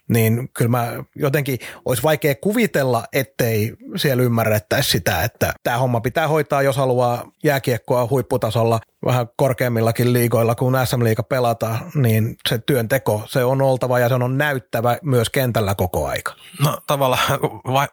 [0.09, 6.27] niin kyllä mä jotenkin olisi vaikea kuvitella, ettei siellä ymmärrettäisi sitä, että tämä homma pitää
[6.27, 13.43] hoitaa, jos haluaa jääkiekkoa huipputasolla vähän korkeammillakin liigoilla, kun SM-liiga pelata, niin se työnteko, se
[13.43, 16.33] on oltava ja se on näyttävä myös kentällä koko aika.
[16.59, 17.39] No tavallaan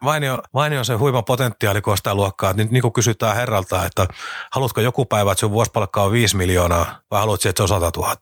[0.03, 4.07] vain on, vain on se huima potentiaali sitä luokkaa, että niin kuin kysytään herralta, että
[4.51, 7.91] haluatko joku päivä, että sun vuosipalkka on 5 miljoonaa vai haluatko, että se on 100
[7.97, 8.15] 000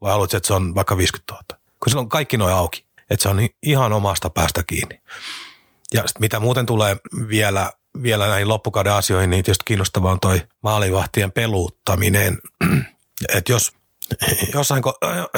[0.00, 1.44] vai haluatko, että se on vaikka 50 000?
[1.82, 5.00] Kun silloin kaikki noin auki että se on ihan omasta päästä kiinni.
[5.94, 6.96] Ja mitä muuten tulee
[7.28, 12.38] vielä, vielä näihin loppukauden asioihin, niin tietysti kiinnostavaa on toi maalivahtien peluuttaminen.
[13.36, 13.72] että jos
[14.54, 14.82] jossain,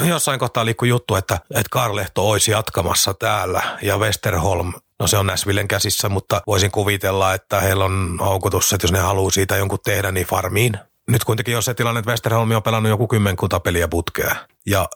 [0.08, 5.26] jossain kohtaa liikkuu juttu, että, että Karlehto olisi jatkamassa täällä ja Westerholm, no se on
[5.26, 9.78] Näsvillen käsissä, mutta voisin kuvitella, että heillä on houkutus, että jos ne haluaa siitä jonkun
[9.84, 10.78] tehdä, niin farmiin.
[11.08, 14.36] Nyt kuitenkin on se tilanne, että Westerholm on pelannut joku kymmenkunta peliä putkea.
[14.66, 14.88] Ja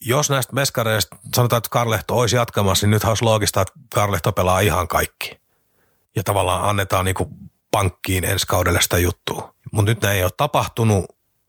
[0.00, 4.60] jos näistä meskareista sanotaan, että Karlehto olisi jatkamassa, niin nyt olisi loogista, että Karlehto pelaa
[4.60, 5.40] ihan kaikki.
[6.16, 7.28] Ja tavallaan annetaan niin kuin
[7.70, 9.54] pankkiin ensi kaudelle sitä juttua.
[9.72, 11.04] Mutta nyt näin ei ole tapahtunut,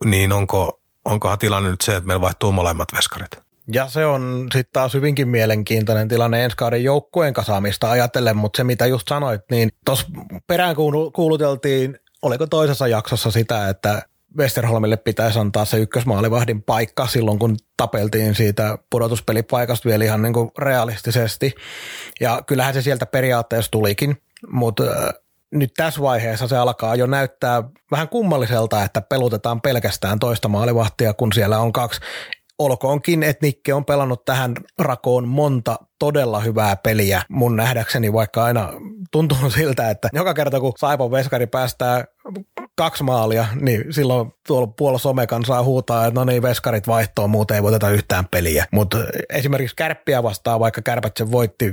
[0.06, 3.32] niin onko, onkohan tilanne nyt se, että meillä vaihtuu molemmat veskarit?
[3.74, 8.64] Ja se on sitten taas hyvinkin mielenkiintoinen tilanne ensi kauden joukkueen kasaamista ajatellen, mutta se
[8.64, 10.08] mitä just sanoit, niin tuossa
[10.48, 10.76] perään
[11.14, 14.02] kuuluteltiin, oliko toisessa jaksossa sitä, että
[14.38, 20.52] Westerholmille pitäisi antaa se ykkösmaalivahdin paikka silloin, kun tapeltiin siitä pudotuspelipaikasta vielä ihan niin kuin
[20.58, 21.56] realistisesti.
[22.20, 24.84] Ja kyllähän se sieltä periaatteessa tulikin, mutta
[25.52, 31.34] nyt tässä vaiheessa se alkaa jo näyttää vähän kummalliselta, että pelutetaan pelkästään toista maalivahtia, kun
[31.34, 32.02] siellä on kaksi
[32.60, 38.70] olkoonkin, että Nikke on pelannut tähän rakoon monta todella hyvää peliä mun nähdäkseni, vaikka aina
[39.12, 42.06] tuntuu siltä, että joka kerta kun Saipon veskari päästää
[42.76, 47.56] kaksi maalia, niin silloin tuolla puolella somekan saa huutaa, että no niin, veskarit vaihtoa, muuten
[47.56, 48.66] ei voiteta yhtään peliä.
[48.72, 48.98] Mutta
[49.30, 51.72] esimerkiksi kärppiä vastaan, vaikka kärpät sen voitti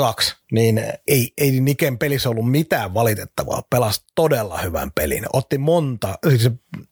[0.00, 3.62] 5-2, niin ei, ei Niken pelissä ollut mitään valitettavaa.
[3.70, 5.24] Pelasi todella hyvän pelin.
[5.32, 6.50] Otti monta, siis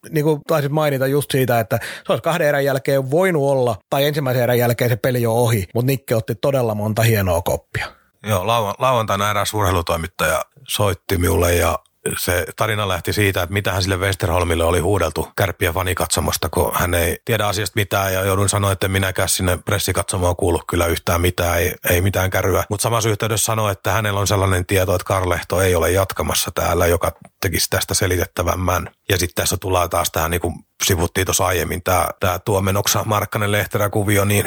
[0.09, 4.05] niin kuin taisit mainita just siitä, että se olisi kahden erän jälkeen voinut olla, tai
[4.05, 7.87] ensimmäisen erän jälkeen se peli jo ohi, mutta Nikke otti todella monta hienoa koppia.
[8.27, 8.47] Joo,
[8.79, 11.79] lauantaina eräs urheilutoimittaja soitti minulle ja
[12.17, 16.93] se tarina lähti siitä, että mitä hän sille Westerholmille oli huudeltu kärppiä fanikatsomosta, kun hän
[16.93, 21.59] ei tiedä asiasta mitään ja joudun sanoa, että minäkään sinne pressikatsomoon kuulu kyllä yhtään mitään,
[21.59, 22.63] ei, ei mitään kärryä.
[22.69, 26.87] Mutta samassa yhteydessä sanoi, että hänellä on sellainen tieto, että Karlehto ei ole jatkamassa täällä,
[26.87, 28.89] joka tekisi tästä selitettävämmän.
[29.09, 33.51] Ja sitten tässä tullaan taas tähän, niin kuin sivuttiin tuossa aiemmin, tämä, tämä Tuomenoksa Markkanen
[33.51, 34.45] Lehterä kuvio, niin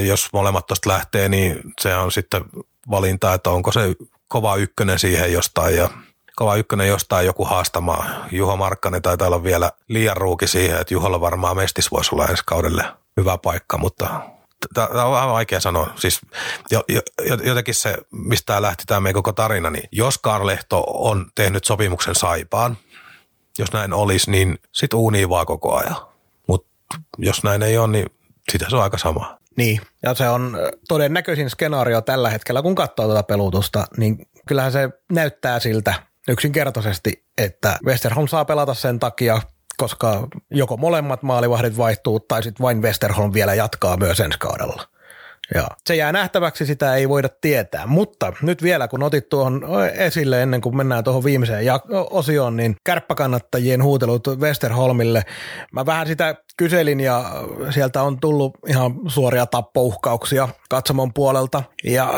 [0.00, 2.44] jos molemmat tuosta lähtee, niin se on sitten
[2.90, 3.80] valinta, että onko se
[4.28, 5.90] kova ykkönen siihen jostain ja
[6.36, 8.24] kova ykkönen jostain joku haastamaan.
[8.32, 12.42] Juho Markkanen taitaa olla vielä liian ruuki siihen, että Juholla varmaan mestis voisi olla ensi
[12.46, 12.84] kaudelle
[13.16, 14.20] hyvä paikka, mutta
[14.74, 15.90] tämä on vähän vaikea sanoa.
[15.96, 16.20] Siis
[16.70, 17.00] jo, jo,
[17.42, 22.14] jotenkin se, mistä tämä lähti tämä meidän koko tarina, niin jos Karlehto on tehnyt sopimuksen
[22.14, 22.76] Saipaan,
[23.58, 25.96] jos näin olisi, niin sit uunii vaan koko ajan.
[26.48, 26.68] Mutta
[27.18, 28.06] jos näin ei ole, niin
[28.52, 29.38] sitä se on aika sama.
[29.56, 34.88] Niin, ja se on todennäköisin skenaario tällä hetkellä, kun katsoo tätä pelutusta, niin kyllähän se
[35.12, 35.94] näyttää siltä
[36.28, 39.42] yksinkertaisesti, että Westerholm saa pelata sen takia,
[39.76, 44.88] koska joko molemmat maalivahdit vaihtuu tai sitten vain Westerholm vielä jatkaa myös ensi kaudella.
[45.54, 47.86] Ja se jää nähtäväksi, sitä ei voida tietää.
[47.86, 49.62] Mutta nyt vielä, kun otit tuohon
[49.94, 51.64] esille ennen kuin mennään tuohon viimeiseen
[52.10, 55.22] osioon, niin kärppäkannattajien huutelut Westerholmille.
[55.72, 57.24] Mä vähän sitä kyselin ja
[57.70, 61.62] sieltä on tullut ihan suoria tappouhkauksia katsomon puolelta.
[61.84, 62.14] Ja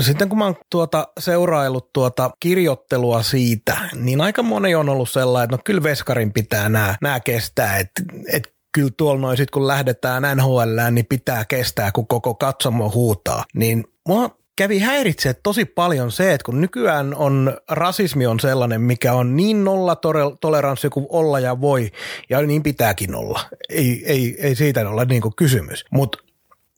[0.00, 5.44] sitten kun mä oon tuota seuraillut tuota kirjoittelua siitä, niin aika moni on ollut sellainen,
[5.44, 8.02] että no kyllä Veskarin pitää nämä kestää, että
[8.32, 13.44] et kyllä tuolla noin sit kun lähdetään NHL, niin pitää kestää, kun koko katsomo huutaa.
[13.54, 19.12] Niin mua kävi häiritsee tosi paljon se, että kun nykyään on rasismi on sellainen, mikä
[19.12, 19.96] on niin nolla
[20.40, 21.90] toleranssi kuin olla ja voi,
[22.30, 23.40] ja niin pitääkin olla.
[23.68, 25.84] Ei, ei, ei siitä ole niin kysymys.
[25.90, 26.18] Mutta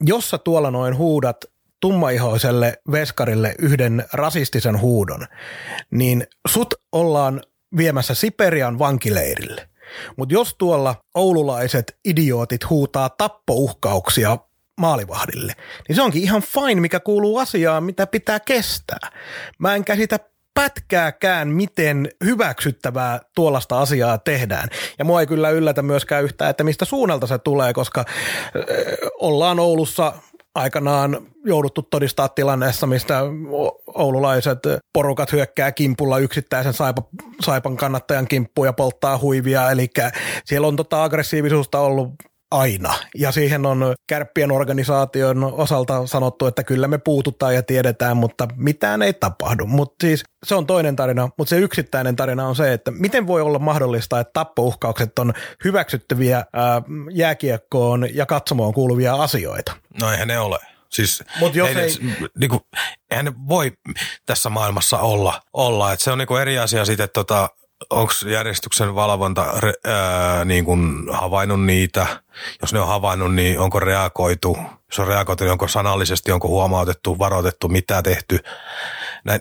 [0.04, 1.36] jos sä tuolla noin huudat
[1.80, 5.26] tummaihoiselle veskarille yhden rasistisen huudon,
[5.90, 7.42] niin sut ollaan
[7.76, 9.68] viemässä Siperian vankileirille.
[10.16, 14.38] Mutta jos tuolla oululaiset idiootit huutaa tappouhkauksia
[14.80, 15.52] maalivahdille,
[15.88, 19.10] niin se onkin ihan fine, mikä kuuluu asiaan, mitä pitää kestää.
[19.58, 20.18] Mä en käsitä
[20.54, 24.68] pätkääkään, miten hyväksyttävää tuollaista asiaa tehdään.
[24.98, 28.04] Ja mua ei kyllä yllätä myöskään yhtään, että mistä suunnalta se tulee, koska
[29.20, 30.12] ollaan Oulussa
[30.54, 33.20] aikanaan jouduttu todistaa tilanneessa, mistä
[33.86, 34.58] oululaiset
[34.92, 37.02] porukat hyökkää kimpulla yksittäisen saipa,
[37.40, 39.90] saipan kannattajan kimppuun ja polttaa huivia, eli
[40.44, 42.14] siellä on tota aggressiivisuutta ollut
[42.52, 42.94] aina.
[43.14, 49.02] Ja siihen on kärppien organisaation osalta sanottu, että kyllä me puututaan ja tiedetään, mutta mitään
[49.02, 49.66] ei tapahdu.
[49.66, 53.42] Mutta siis se on toinen tarina, mutta se yksittäinen tarina on se, että miten voi
[53.42, 55.32] olla mahdollista, että tappouhkaukset on
[55.64, 59.72] hyväksyttäviä ää, jääkiekkoon ja katsomoon kuuluvia asioita.
[60.00, 60.58] No eihän ne ole.
[60.92, 61.90] Siis Mut jos ei, ei...
[62.38, 62.60] Niinku,
[63.10, 63.72] eihän ne voi
[64.26, 65.40] tässä maailmassa olla.
[65.52, 65.92] olla.
[65.92, 67.48] Et se on niinku eri asia sitten, että tota,
[67.90, 69.46] onko järjestyksen valvonta
[69.84, 72.06] ää, niin kuin havainnut niitä?
[72.60, 74.58] Jos ne on havainnut, niin onko reagoitu?
[74.88, 78.38] Jos on reagoitu, niin onko sanallisesti, onko huomautettu, varoitettu, mitä tehty?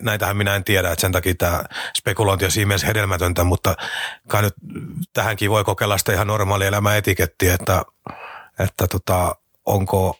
[0.02, 1.64] Näitähän minä en tiedä, että sen takia tämä
[1.98, 3.76] spekulointi on siinä mielessä hedelmätöntä, mutta
[4.28, 4.54] kai nyt
[5.14, 7.84] tähänkin voi kokeilla sitä ihan normaali elämä etikettiä, että,
[8.60, 9.36] että tota,
[9.66, 10.20] onko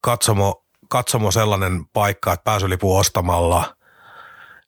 [0.00, 3.64] katsomo, katsomo sellainen paikka, että pääsylipu ostamalla–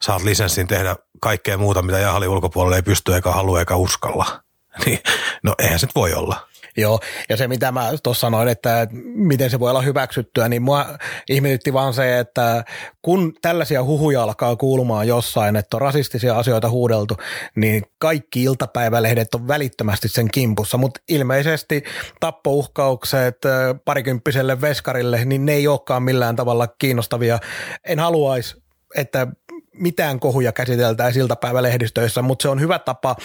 [0.05, 4.27] saat lisenssin tehdä kaikkea muuta, mitä jäähallin ulkopuolella ei pysty eikä halua eikä uskalla.
[4.87, 4.99] Niin,
[5.43, 6.49] no eihän se voi olla.
[6.77, 10.87] Joo, ja se mitä mä tuossa sanoin, että miten se voi olla hyväksyttyä, niin mua
[11.29, 12.64] ihmetytti vaan se, että
[13.03, 17.16] kun tällaisia huhuja alkaa kuulumaan jossain, että on rasistisia asioita huudeltu,
[17.57, 21.83] niin kaikki iltapäivälehdet on välittömästi sen kimpussa, mutta ilmeisesti
[22.20, 23.39] tappouhkaukset
[23.85, 27.39] parikymppiselle veskarille, niin ne ei olekaan millään tavalla kiinnostavia.
[27.85, 28.64] En haluaisi
[28.95, 29.27] että
[29.75, 33.16] mitään kohuja käsiteltäisiin iltapäivälehdistöissä, mutta se on hyvä tapa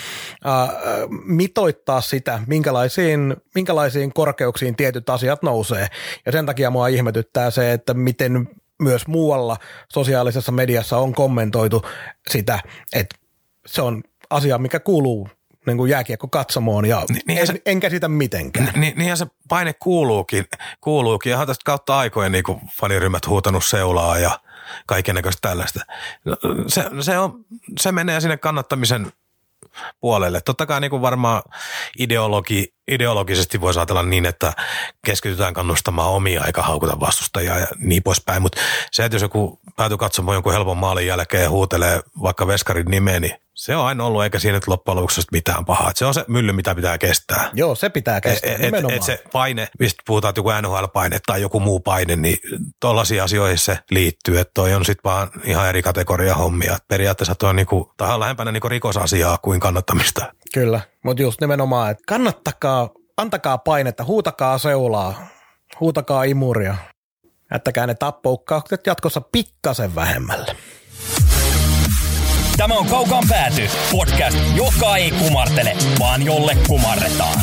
[0.46, 0.70] äh,
[1.26, 5.88] mitoittaa sitä, minkälaisiin, minkälaisiin korkeuksiin tietyt asiat nousee.
[6.26, 8.50] Ja sen takia mua ihmetyttää se, että miten
[8.82, 9.58] myös muualla
[9.94, 11.82] sosiaalisessa mediassa on kommentoitu
[12.30, 12.60] sitä,
[12.94, 13.16] että
[13.66, 15.30] se on asia, mikä kuuluu
[15.66, 18.72] niin kuin jääkiekko katsomoon ja niin, niin en, se, en käsitä mitenkään.
[18.76, 20.46] Niin, niinhän se paine kuuluukin,
[20.82, 21.32] kuuluukin.
[21.32, 22.44] Ja tästä kautta aikojen niin
[22.80, 24.40] faniryhmät huutanut seulaa ja
[24.86, 25.80] kaikennäköistä tällaista.
[26.26, 26.36] No,
[26.68, 27.46] se, se, on,
[27.80, 29.12] se menee sinne kannattamisen
[30.00, 30.42] puolelle.
[30.42, 31.42] Totta kai niin kuin varmaan
[32.00, 34.54] ideologi, ideologisesti voisi ajatella niin, että
[35.06, 38.42] keskitytään kannustamaan omia eikä haukuta vastustajia ja niin poispäin.
[38.42, 38.62] Mutta
[38.92, 43.20] se, että jos joku päätyy katsomaan jonkun helpon maalin jälkeen ja huutelee vaikka Veskarin nimeä,
[43.20, 45.90] niin Se on aina ollut, eikä siinä nyt loppujen lopuksi mitään pahaa.
[45.90, 47.50] Et se on se mylly, mitä pitää kestää.
[47.54, 48.94] Joo, se pitää kestää, et, nimenomaan.
[48.94, 52.38] et se paine, mistä puhutaan, että joku NHL-paine tai joku muu paine, niin
[52.80, 54.40] tollaisiin asioihin se liittyy.
[54.40, 56.76] Että toi on sitten vaan ihan eri kategoria hommia.
[56.76, 60.34] Et periaatteessa toi on, niinku, tai on lähempänä niinku rikosasiaa kuin kannattamista.
[60.54, 65.28] Kyllä, mutta just nimenomaan, että kannattakaa, antakaa painetta, huutakaa seulaa,
[65.80, 66.76] huutakaa imuria.
[67.52, 70.56] Jättäkää ne tappoukkaukset jatkossa pikkasen vähemmälle.
[72.60, 77.42] Tämä on Kaukaan pääty, podcast, joka ei kumartele, vaan jolle kumarretaan.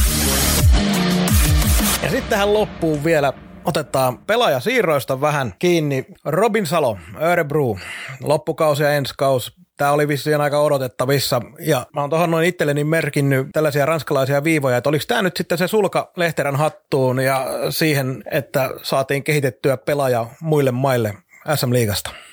[2.03, 3.33] Ja sitten tähän loppuun vielä
[3.65, 6.07] otetaan pelaajasiirroista vähän kiinni.
[6.25, 7.77] Robin Salo, Örebro,
[8.23, 9.53] loppukausi ja ensi kausi.
[9.77, 14.77] Tämä oli vissiin aika odotettavissa ja mä oon tuohon noin itselleni merkinnyt tällaisia ranskalaisia viivoja,
[14.77, 20.27] että oliko tämä nyt sitten se sulka Lehterän hattuun ja siihen, että saatiin kehitettyä pelaaja
[20.41, 21.15] muille maille
[21.55, 22.26] SM-liigasta.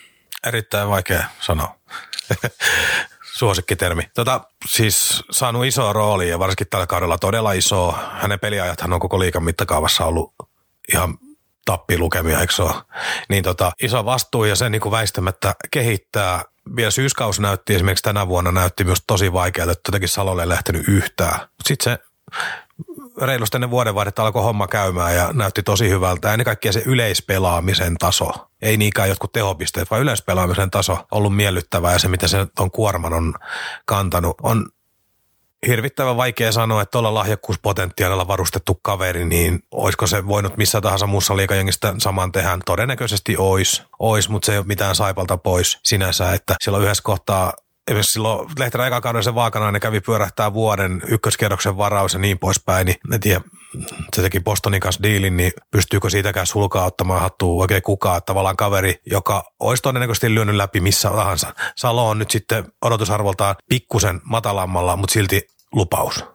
[0.47, 1.75] Erittäin vaikea sanoa.
[3.37, 4.03] Suosikkitermi.
[4.15, 7.95] Tota, siis saanut iso rooli ja varsinkin tällä kaudella todella iso.
[8.11, 10.33] Hänen peliajathan on koko liikan mittakaavassa ollut
[10.93, 11.17] ihan
[11.65, 12.73] tappilukemia, eikö se ole?
[13.29, 16.43] Niin tota, iso vastuu ja se niin kuin väistämättä kehittää.
[16.75, 20.87] Vielä syyskausi näytti esimerkiksi tänä vuonna näytti myös tosi vaikealta, että jotenkin Salolle ei lähtenyt
[20.87, 21.39] yhtään.
[21.65, 22.03] Sitten se
[23.21, 26.33] reilusti ennen vuodenvaihdetta alkoi homma käymään ja näytti tosi hyvältä.
[26.33, 28.31] Ennen kaikkea se yleispelaamisen taso.
[28.61, 33.13] Ei niinkään jotkut tehopisteet, vaan yleispelaamisen taso ollut miellyttävää ja se, mitä se on kuorman
[33.13, 33.33] on
[33.85, 34.65] kantanut, on
[35.67, 41.37] hirvittävän vaikea sanoa, että tuolla lahjakkuuspotentiaalilla varustettu kaveri, niin olisiko se voinut missä tahansa muussa
[41.37, 42.57] liikajengistä saman tehdä?
[42.65, 47.53] Todennäköisesti ois, ois mutta se ei ole mitään saipalta pois sinänsä, että silloin yhdessä kohtaa
[47.87, 52.85] esimerkiksi silloin Lehterän eka kauden se vaakanainen kävi pyörähtää vuoden ykköskierroksen varaus ja niin poispäin,
[52.85, 53.41] niin en tiedä,
[54.15, 58.21] se teki Bostonin kanssa diilin, niin pystyykö siitäkään sulkaa ottamaan hattua oikein kukaan.
[58.25, 61.53] Tavallaan kaveri, joka olisi todennäköisesti lyönyt läpi missä tahansa.
[61.75, 66.25] Salo on nyt sitten odotusarvoltaan pikkusen matalammalla, mutta silti lupaus.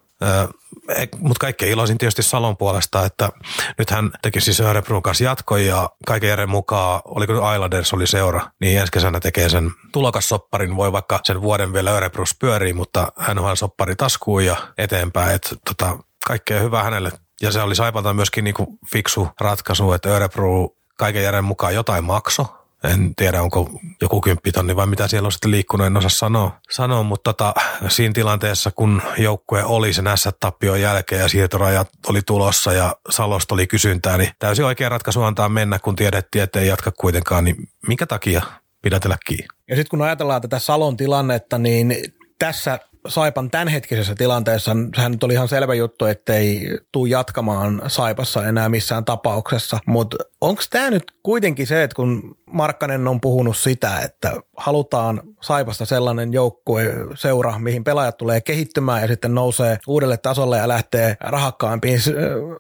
[1.19, 3.31] Mutta kaikkein iloisin tietysti Salon puolesta, että
[3.79, 8.51] nyt hän teki siis Örebrun kanssa jatkoi ja kaiken järjen mukaan, oliko Islanders oli seura,
[8.61, 13.39] niin ensi kesänä tekee sen tulokassopparin, voi vaikka sen vuoden vielä Örebrus pyörii, mutta hän
[13.39, 17.13] on soppari taskuun ja eteenpäin, että tota, kaikkea hyvää hänelle.
[17.43, 20.69] Ja se oli Saipalta myöskin niinku fiksu ratkaisu, että Örebro
[20.99, 23.71] kaiken järjen mukaan jotain makso, en tiedä, onko
[24.01, 26.61] joku kymppitonni vai mitä siellä on sitten liikkunut, en osaa sanoa.
[26.71, 27.55] sanoa mutta tota,
[27.89, 33.67] siinä tilanteessa, kun joukkue oli sen S-tappion jälkeen ja siirtorajat oli tulossa ja Salosta oli
[33.67, 37.57] kysyntää, niin täysin oikea ratkaisu antaa mennä, kun tiedettiin, että ei jatka kuitenkaan, niin
[37.87, 38.43] minkä takia
[38.83, 39.47] pidätellä kiinni?
[39.69, 41.95] Ja sitten kun ajatellaan tätä Salon tilannetta, niin
[42.39, 48.69] tässä Saipan tämänhetkisessä tilanteessa, sehän nyt oli ihan selvä juttu, ettei tule jatkamaan Saipassa enää
[48.69, 54.33] missään tapauksessa, mutta onko tämä nyt kuitenkin se, että kun Markkanen on puhunut sitä, että
[54.57, 60.69] halutaan Saipasta sellainen joukkue, seura, mihin pelaajat tulee kehittymään ja sitten nousee uudelle tasolle ja
[60.69, 62.01] lähtee rahakkaampiin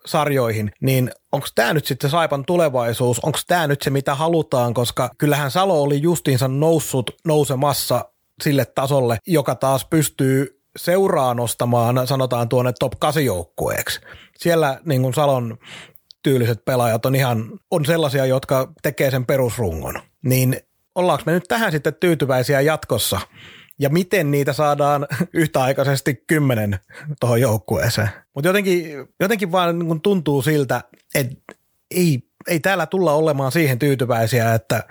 [0.06, 5.10] sarjoihin, niin onko tämä nyt sitten Saipan tulevaisuus, onko tämä nyt se mitä halutaan, koska
[5.18, 8.04] kyllähän Salo oli justiinsa noussut nousemassa
[8.42, 14.00] sille tasolle, joka taas pystyy seuraa nostamaan, sanotaan tuonne top 8 joukkueeksi.
[14.38, 15.58] Siellä niin kuin Salon
[16.22, 19.94] tyyliset pelaajat on ihan, on sellaisia, jotka tekee sen perusrungon.
[20.24, 20.56] Niin
[20.94, 23.20] ollaanko me nyt tähän sitten tyytyväisiä jatkossa?
[23.80, 26.78] Ja miten niitä saadaan yhtäaikaisesti kymmenen
[27.20, 28.08] tuohon joukkueeseen?
[28.34, 30.80] Mutta jotenkin, jotenkin vaan niin tuntuu siltä,
[31.14, 31.36] että
[31.90, 34.84] ei, ei täällä tulla olemaan siihen tyytyväisiä, että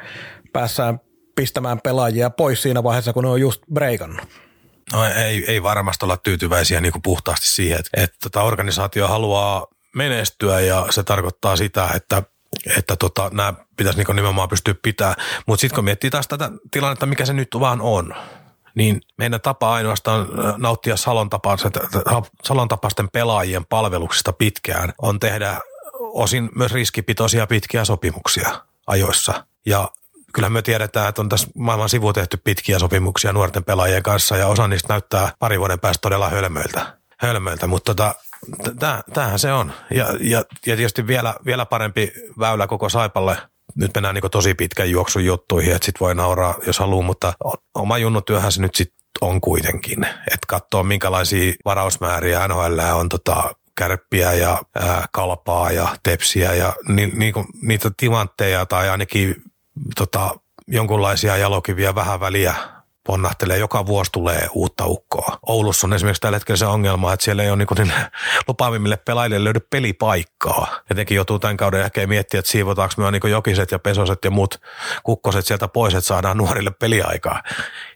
[0.53, 0.99] päässään
[1.37, 4.27] pistämään pelaajia pois siinä vaiheessa, kun ne on just breikannut?
[4.93, 9.67] No ei, ei varmasti olla tyytyväisiä niin kuin puhtaasti siihen, että, että tota organisaatio haluaa
[9.95, 12.23] menestyä ja se tarkoittaa sitä, että
[12.77, 15.15] että tota, nämä pitäisi niin nimenomaan pystyä pitämään.
[15.47, 18.15] Mutta sitten kun miettii taas tätä tilannetta, mikä se nyt vaan on,
[18.75, 20.27] niin meidän tapa ainoastaan
[20.57, 20.97] nauttia
[22.43, 25.59] Salon, tapaisten pelaajien palveluksista pitkään on tehdä
[25.99, 29.45] osin myös riskipitoisia pitkiä sopimuksia ajoissa.
[29.65, 29.89] Ja
[30.33, 34.47] Kyllä me tiedetään, että on tässä maailman sivu tehty pitkiä sopimuksia nuorten pelaajien kanssa ja
[34.47, 36.97] osa niistä näyttää pari vuoden päästä todella hölmöiltä.
[37.19, 38.15] hölmöiltä mutta tota,
[39.13, 39.73] tämähän se on.
[39.91, 43.37] Ja, ja, ja tietysti vielä, vielä parempi väylä koko Saipalle
[43.75, 47.33] nyt mennään niin tosi pitkän juoksun juttuihin, että sit voi nauraa, jos haluaa, mutta
[47.75, 50.03] oma junnutyöhän se nyt sitten on kuitenkin.
[50.05, 57.05] Että katsoo, minkälaisia varausmääriä NHL on tota, kärppiä ja ää, kalpaa ja tepsiä ja ni,
[57.05, 59.35] ni, niitä timantteja tai ainakin
[59.97, 62.55] tota, jonkunlaisia jalokiviä vähän väliä
[63.07, 63.57] ponnahtelee.
[63.57, 65.37] Joka vuosi tulee uutta ukkoa.
[65.47, 67.93] Oulussa on esimerkiksi tällä hetkellä se ongelma, että siellä ei ole niin, niin
[68.47, 70.79] lupaavimmille pelaajille löydy pelipaikkaa.
[70.89, 74.31] Jotenkin joutuu tämän kauden jälkeen miettiä, että siivotaanko me on niin jokiset ja pesoset ja
[74.31, 74.61] muut
[75.03, 77.43] kukkoset sieltä pois, että saadaan nuorille peliaikaa.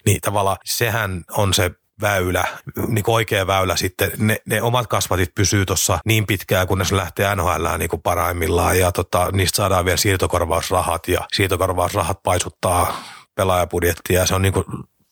[0.06, 1.70] Niin tavallaan sehän on se
[2.00, 2.44] väylä,
[2.86, 4.12] niin oikea väylä sitten.
[4.18, 8.78] Ne, ne omat kasvatit pysyy tuossa niin pitkään, kunnes ne lähtee NHL niin kuin paraimmillaan
[8.78, 12.96] ja tota, niistä saadaan vielä siirtokorvausrahat ja siirtokorvausrahat paisuttaa
[13.34, 14.64] pelaajapudjettia ja se on niin kuin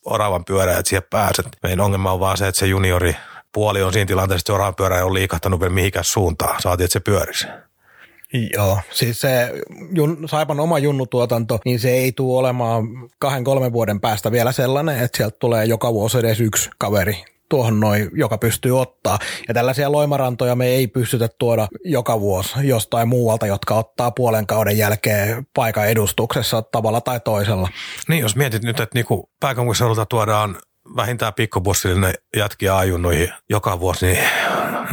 [0.05, 1.47] oravan pyörä, että siihen pääset.
[1.63, 3.15] Meidän ongelma on vaan se, että se juniori
[3.53, 6.61] puoli on siinä tilanteessa, että se oravan pyörä ei ole liikahtanut vielä mihinkään suuntaan.
[6.61, 7.47] Saatiin, että se pyörisi.
[8.53, 9.51] Joo, siis se
[9.91, 12.87] jun, Saipan oma junnutuotanto, niin se ei tule olemaan
[13.19, 17.79] kahden kolmen vuoden päästä vielä sellainen, että sieltä tulee joka vuosi edes yksi kaveri tuohon
[17.79, 19.19] noin, joka pystyy ottaa.
[19.47, 24.77] Ja tällaisia loimarantoja me ei pystytä tuoda joka vuosi jostain muualta, jotka ottaa puolen kauden
[24.77, 27.69] jälkeen paikan edustuksessa tavalla tai toisella.
[28.09, 30.55] Niin, jos mietit nyt, että niinku pääkaupunkiseudulta tuodaan
[30.95, 34.19] vähintään pikkubussille jätkiä ajunnoihin joka vuosi, niin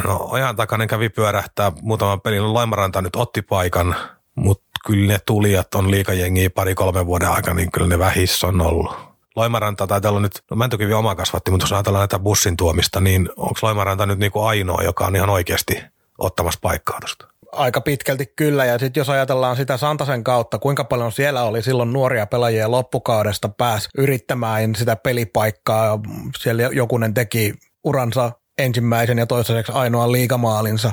[0.04, 2.54] no, ajan takainen kävi pyörähtää muutaman pelin.
[2.54, 3.96] Loimaranta nyt otti paikan,
[4.34, 8.96] mutta kyllä ne tulijat on liikajengiä pari-kolme vuoden aikana, niin kyllä ne vähissä on ollut.
[9.36, 13.58] Loimaranta taitaa nyt, no Mäntykivi oma kasvatti, mutta jos ajatellaan näitä bussin tuomista, niin onko
[13.62, 15.82] Loimaranta nyt niin kuin ainoa, joka on ihan oikeasti
[16.18, 17.28] ottamassa paikkaa tuosta?
[17.52, 21.92] Aika pitkälti kyllä, ja sitten jos ajatellaan sitä Santasen kautta, kuinka paljon siellä oli silloin
[21.92, 25.98] nuoria pelaajia loppukaudesta pääs yrittämään sitä pelipaikkaa,
[26.38, 30.92] siellä jokunen teki uransa ensimmäisen ja toistaiseksi ainoan liigamaalinsa.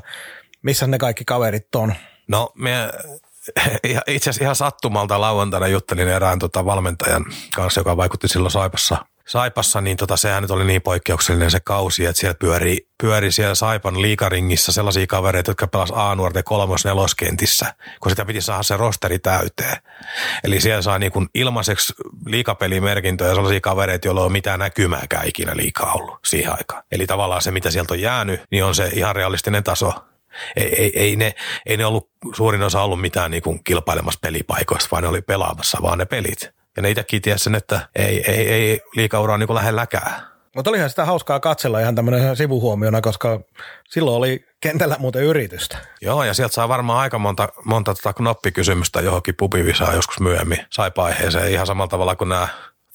[0.61, 1.93] Missä ne kaikki kaverit on?
[2.27, 2.89] No, me
[4.07, 7.25] itse asiassa ihan sattumalta lauantaina juttelin erään tota valmentajan
[7.55, 8.97] kanssa, joka vaikutti silloin Saipassa.
[9.27, 13.55] Saipassa, niin tota, sehän nyt oli niin poikkeuksellinen se kausi, että siellä pyöri, pyöri siellä
[13.55, 19.19] Saipan liikaringissä sellaisia kavereita, jotka pelas A-nuorten kolmos neloskentissä, kun sitä piti saada se rosteri
[19.19, 19.77] täyteen.
[20.43, 21.93] Eli siellä saa niin kuin ilmaiseksi
[22.25, 26.83] liikapelimerkintöjä sellaisia kavereita, joilla ei ole mitään näkymääkään ikinä liikaa ollut siihen aikaan.
[26.91, 29.93] Eli tavallaan se, mitä sieltä on jäänyt, niin on se ihan realistinen taso
[30.55, 34.87] ei, ei, ei, ne, ei ne ollut, suurin osa ollut mitään niin kuin kilpailemassa pelipaikoista,
[34.91, 36.51] vaan ne oli pelaamassa vaan ne pelit.
[36.75, 40.35] Ja ne itsekin tiesi sen, että ei, ei, ei liikauraa niin lähelläkään.
[40.55, 43.39] Mutta olihan sitä hauskaa katsella ihan tämmöinen sivuhuomiona, koska
[43.89, 45.77] silloin oli kentällä muuten yritystä.
[46.01, 51.05] Joo, ja sieltä saa varmaan aika monta, monta tota knoppikysymystä johonkin pubivisaan joskus myöhemmin saipa
[51.05, 52.47] aiheeseen ihan samalla tavalla kuin nämä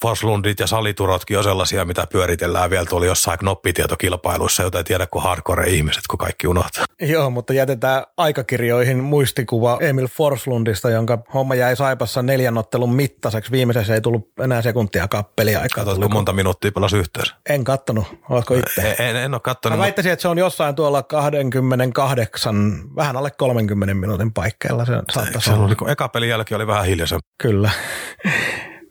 [0.02, 5.22] Forslundit ja saliturotkin on sellaisia, mitä pyöritellään vielä tuolla jossain knoppitietokilpailuissa, jota ei tiedä kuin
[5.22, 6.84] hardcore-ihmiset, kun kaikki unohtaa.
[7.00, 13.52] Joo, mutta jätetään aikakirjoihin muistikuva Emil Forslundista, jonka homma jäi Saipassa neljän ottelun mittaiseksi.
[13.52, 15.84] Viimeisessä ei tullut enää sekuntia kappeliaikaa.
[15.84, 17.34] Katsotko monta minuuttia pelasi yhteensä?
[17.48, 18.06] En kattonut.
[18.28, 18.96] Oletko itse?
[18.98, 19.78] En, en, en ole kattonut.
[19.78, 24.84] Mä väittäisin, että se on jossain tuolla 28, vähän alle 30 minuutin paikkeilla.
[24.84, 24.92] Se,
[25.38, 27.26] se oli, kun eka pelin jälkeen oli vähän hiljaisempi.
[27.42, 27.70] Kyllä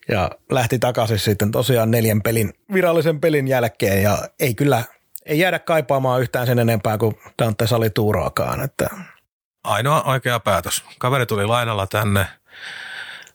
[0.10, 4.84] ja lähti takaisin sitten tosiaan neljän pelin, virallisen pelin jälkeen ja ei kyllä,
[5.26, 8.62] ei jäädä kaipaamaan yhtään sen enempää kuin Dante Salituuroakaan.
[8.62, 8.88] Että.
[9.64, 10.84] Ainoa oikea päätös.
[11.00, 12.26] Kaveri tuli lainalla tänne.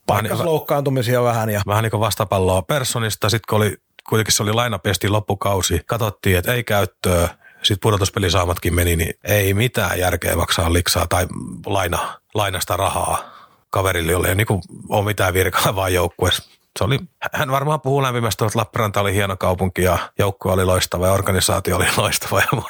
[0.06, 1.50] Paikkas loukkaantumisia vähän.
[1.50, 1.62] Ja...
[1.66, 3.28] Vähän niin kuin vastapalloa personista.
[3.28, 3.76] Sitten kun oli,
[4.08, 7.28] kuitenkin se oli lainapesti loppukausi, katsottiin, että ei käyttöä.
[7.62, 11.26] Sitten pudotuspelisaamatkin meni, niin ei mitään järkeä maksaa liksaa tai
[11.66, 13.34] laina, lainasta rahaa
[13.70, 14.46] kaverille, jolle ei niin
[14.88, 16.98] ole mitään virkaa vaan joukkueessa se oli,
[17.32, 21.76] hän varmaan puhuu lämpimästi, että Lappeenranta oli hieno kaupunki ja joukkue oli loistava ja organisaatio
[21.76, 22.40] oli loistava.
[22.40, 22.62] Ja,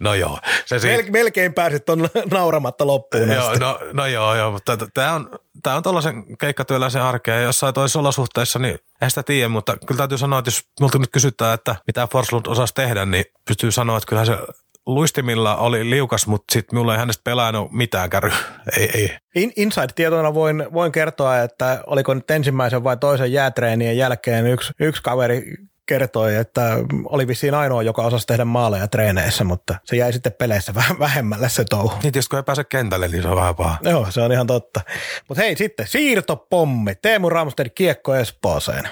[0.00, 0.38] no joo.
[0.66, 3.28] Se Mel, melkein pääsit tuon nauramatta loppuun.
[3.28, 5.30] Joo, no, no joo, joo, mutta tämä on,
[5.62, 9.98] tämä on tuollaisen keikkatyöläisen arkea ja jossain toisessa olosuhteissa, niin en sitä tiedä, mutta kyllä
[9.98, 13.96] täytyy sanoa, että jos multa nyt kysytään, että mitä Forslund osasi tehdä, niin pystyy sanoa,
[13.96, 14.38] että kyllä se
[14.86, 18.30] luistimilla oli liukas, mutta sitten minulla ei hänestä pelannut mitään käry.
[18.78, 19.16] Ei, ei.
[19.34, 25.02] In, Inside-tietona voin, voin kertoa, että oliko nyt ensimmäisen vai toisen jäätreenien jälkeen yksi, yksi
[25.02, 25.54] kaveri
[25.86, 30.74] kertoi, että oli vissiin ainoa, joka osasi tehdä maaleja treeneissä, mutta se jäi sitten peleissä
[30.80, 31.88] vähän vähemmälle se touhu.
[31.88, 33.76] Niin tietysti kun ei pääse kentälle, niin se on vähän paha.
[33.82, 34.80] Joo, se on ihan totta.
[35.28, 36.94] Mutta hei sitten, siirtopommi.
[36.94, 38.88] Teemu Ramstedt kiekko Espooseen.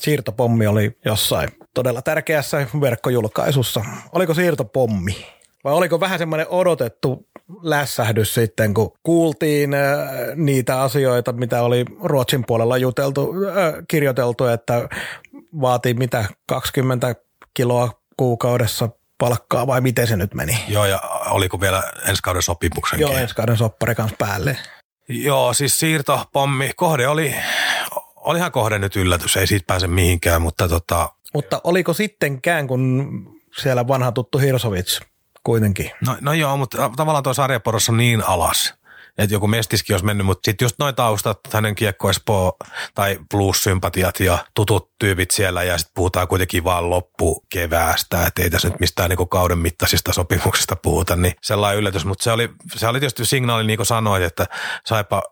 [0.00, 1.48] Siirtopommi oli jossain
[1.78, 3.84] todella tärkeässä verkkojulkaisussa.
[4.12, 5.26] Oliko siirtopommi?
[5.64, 7.26] Vai oliko vähän semmoinen odotettu
[7.62, 14.88] lässähdys sitten, kun kuultiin äh, niitä asioita, mitä oli Ruotsin puolella juteltu, äh, kirjoiteltu, että
[15.60, 17.14] vaatii mitä 20
[17.54, 20.64] kiloa kuukaudessa palkkaa vai miten se nyt meni?
[20.68, 20.98] Joo, ja
[21.30, 23.00] oliko vielä ensi kauden sopimuksen?
[23.00, 24.56] Joo, ensi kauden soppari kanssa päälle.
[25.08, 26.70] Joo, siis siirtopommi.
[26.76, 27.34] Kohde oli,
[28.16, 31.08] olihan kohde nyt yllätys, ei siitä pääse mihinkään, mutta tota...
[31.34, 33.22] Mutta oliko sittenkään, kun
[33.62, 35.00] siellä vanha tuttu Hirsovits
[35.42, 35.90] kuitenkin?
[36.06, 38.74] No, no joo, mutta tavallaan tuo sarjaporossa niin alas,
[39.18, 42.56] että joku mestiskin olisi mennyt, mutta sitten just noin taustat, hänen kiekko Espoo
[42.94, 48.68] tai blues-sympatiat ja tutut tyypit siellä ja sitten puhutaan kuitenkin vaan loppukeväästä, että ei tässä
[48.68, 53.00] nyt mistään niinku kauden mittaisista sopimuksista puhuta, niin sellainen yllätys, mutta se oli, se oli
[53.00, 54.46] tietysti signaali niin kuin sanoit, että
[54.86, 55.22] Saipa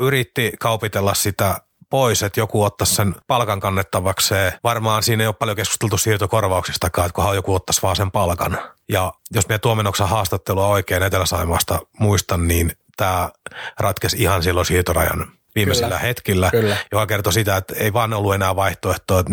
[0.00, 4.52] yritti kaupitella sitä pois, että joku ottaisi sen palkan kannettavakseen.
[4.64, 8.58] Varmaan siinä ei ole paljon keskusteltu siirtokorvauksistakaan, että kunhan joku ottaisi vaan sen palkan.
[8.88, 13.30] Ja jos minä Tuomenoksen haastattelua oikein Etelä-Saimaasta muistan, niin tämä
[13.80, 15.26] ratkesi ihan silloin siirtorajan
[15.56, 16.76] viimeisillä kyllä, hetkillä, kyllä.
[16.92, 19.24] joka kertoi sitä, että ei vaan ollut enää vaihtoehtoa.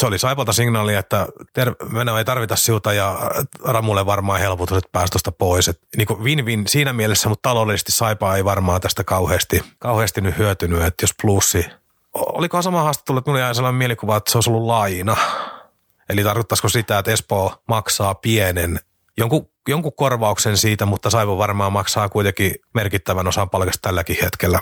[0.00, 1.74] Se oli Saipalta signaali, että ter-
[2.18, 3.18] ei tarvita siuta ja
[3.64, 5.68] Ramulle varmaan helpotus, että päästä tuosta pois.
[5.68, 10.38] Et niin kuin win-win siinä mielessä, mutta taloudellisesti Saipa ei varmaan tästä kauheasti, kauheasti nyt
[10.38, 11.66] hyötynyt, että jos plussi
[12.16, 15.16] Oliko sama haastattelu, että minulla jäi sellainen mielikuva, että se olisi ollut laina.
[16.08, 18.80] Eli tarkoittaisiko sitä, että Espoo maksaa pienen,
[19.18, 24.60] jonkun, jonkun korvauksen siitä, mutta Saivo varmaan maksaa kuitenkin merkittävän osan palkasta tälläkin hetkellä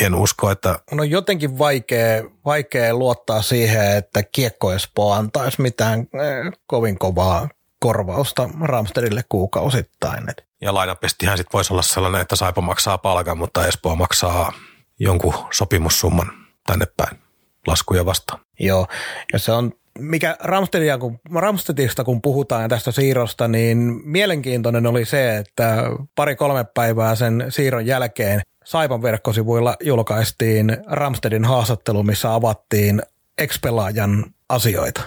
[0.00, 0.78] en usko, että...
[0.92, 7.48] On jotenkin vaikea, vaikea luottaa siihen, että Kiekko Espoo antaisi mitään eh, kovin kovaa
[7.80, 10.24] korvausta Ramstedille kuukausittain.
[10.60, 14.52] Ja lainapestihän sitten voisi olla sellainen, että Saipa maksaa palkan, mutta Espoo maksaa
[14.98, 17.18] jonkun sopimussumman tänne päin
[17.66, 18.40] laskuja vastaan.
[18.60, 18.86] Joo,
[19.32, 25.36] ja se on mikä Ramstedia, kun, Ramstedista kun puhutaan tästä siirrosta, niin mielenkiintoinen oli se,
[25.36, 25.82] että
[26.14, 33.02] pari-kolme päivää sen siirron jälkeen Saipan verkkosivuilla julkaistiin Ramstedin haastattelu, missä avattiin
[33.38, 35.02] Expelaajan asioita.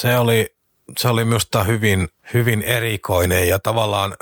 [0.00, 0.53] Se oli,
[0.98, 4.16] se oli minusta hyvin, hyvin erikoinen ja tavallaan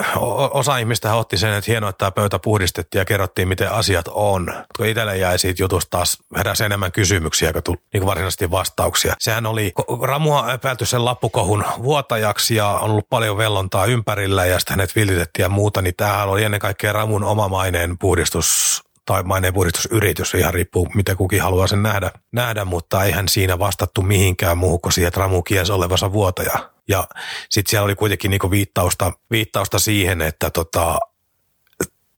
[0.50, 4.54] osa ihmistä otti sen, että hienoa, että tämä pöytä puhdistettiin ja kerrottiin, miten asiat on.
[4.76, 9.14] Kun itselle jäi siitä jutusta taas heräsi enemmän kysymyksiä kuin, niin varsinaisesti vastauksia.
[9.18, 14.72] Sehän oli, Ramua epäilty sen lappukohun vuotajaksi ja on ollut paljon vellontaa ympärillä ja sitten
[14.72, 20.55] hänet villitettiin ja muuta, niin tämähän oli ennen kaikkea Ramun omamainen puhdistus tai maineenpuhdistusyritys, ihan
[20.55, 25.09] riippuu miten kukin haluaa sen nähdä, nähdä mutta eihän siinä vastattu mihinkään muuhun kuin siihen,
[25.09, 26.70] että Ramu kiesi olevansa vuotaja.
[26.88, 27.09] Ja
[27.50, 30.98] sitten siellä oli kuitenkin niinku viittausta, viittausta siihen, että tota,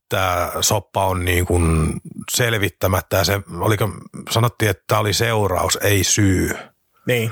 [0.09, 1.93] tämä soppa on niin kuin
[2.35, 3.89] selvittämättä ja se, oliko,
[4.29, 6.49] sanottiin, että tämä oli seuraus, ei syy.
[7.07, 7.31] Niin.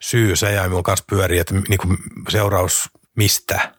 [0.00, 3.72] Syy, se jäi minun kanssa pyöriin, että niin kuin seuraus mistä.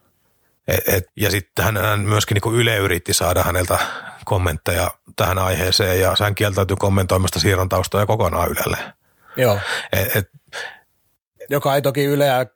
[0.68, 3.78] Et, et, ja sitten hän myöskin niin kuin Yle yritti saada häneltä
[4.26, 8.78] kommentteja tähän aiheeseen ja hän kieltäytyi kommentoimasta siirron taustoja kokonaan Ylelle.
[9.36, 9.58] Joo.
[9.92, 10.30] Et, et,
[11.50, 12.46] joka ei toki Yleä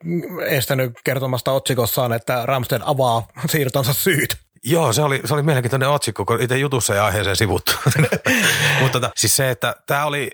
[0.46, 4.36] estänyt kertomasta otsikossaan, että Ramsted avaa siirtonsa syyt.
[4.64, 7.72] Joo, se oli, se oli mielenkiintoinen otsikko, kun itse jutussa ja aiheeseen sivuttu.
[8.80, 10.30] Mutta tota, siis se, että tämä oli,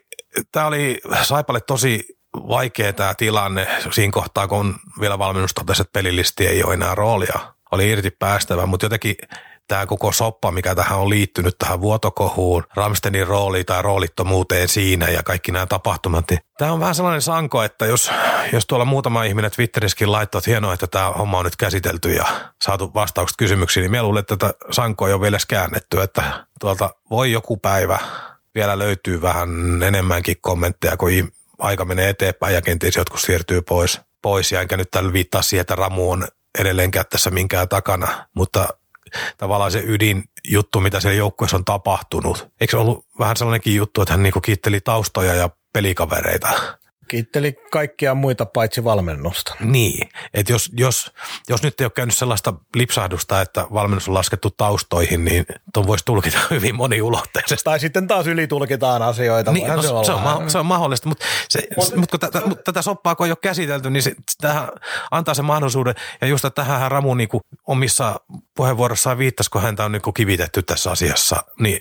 [0.52, 6.46] tää oli Saipalle tosi vaikea tämä tilanne siinä kohtaa, kun vielä valmennus totesi, että pelillisti
[6.46, 7.38] ei ole enää roolia.
[7.72, 9.16] Oli irti päästävä, mutta jotenkin
[9.68, 15.22] tämä koko soppa, mikä tähän on liittynyt tähän vuotokohuun, Ramstenin rooli tai roolittomuuteen siinä ja
[15.22, 18.10] kaikki nämä tapahtumat, niin tämä on vähän sellainen sanko, että jos,
[18.52, 22.26] jos tuolla muutama ihminen Twitterissäkin laittoi, että hienoa, että tämä homma on nyt käsitelty ja
[22.62, 27.32] saatu vastaukset kysymyksiin, niin mieluulle, että tätä sankoa ei ole vielä käännetty, että tuolta voi
[27.32, 27.98] joku päivä
[28.54, 31.10] vielä löytyy vähän enemmänkin kommentteja, kun
[31.58, 34.00] aika menee eteenpäin ja kenties jotkut siirtyy pois.
[34.22, 38.68] pois ja enkä nyt tällä viittaa siihen, että Ramu on edelleenkään tässä minkään takana, mutta
[39.36, 42.48] tavallaan se ydinjuttu, mitä siellä joukkueessa on tapahtunut.
[42.60, 46.48] Eikö se ollut vähän sellainenkin juttu, että hän niinku kiitteli taustoja ja pelikavereita?
[47.08, 49.54] Kiitteli kaikkia muita paitsi valmennusta.
[49.60, 51.12] Niin, että jos, jos,
[51.48, 56.04] jos nyt ei ole käynyt sellaista lipsahdusta, että valmennus on laskettu taustoihin, niin tuon voisi
[56.04, 57.64] tulkita hyvin moniulotteisesti.
[57.64, 59.52] Tai sitten taas ylitulkitaan asioita.
[59.52, 62.42] Niin, no, se, se, on, ma- se on mahdollista, mutta, se, Mut, mutta kun tätä,
[62.64, 64.68] tätä soppaa kun ei ole käsitelty, niin se, tähän
[65.10, 65.94] antaa sen mahdollisuuden.
[66.20, 68.20] Ja just tähän Ramu niin kuin omissa
[68.54, 71.80] puheenvuorossaan viittasi, kun häntä on niin kuin kivitetty tässä asiassa, niin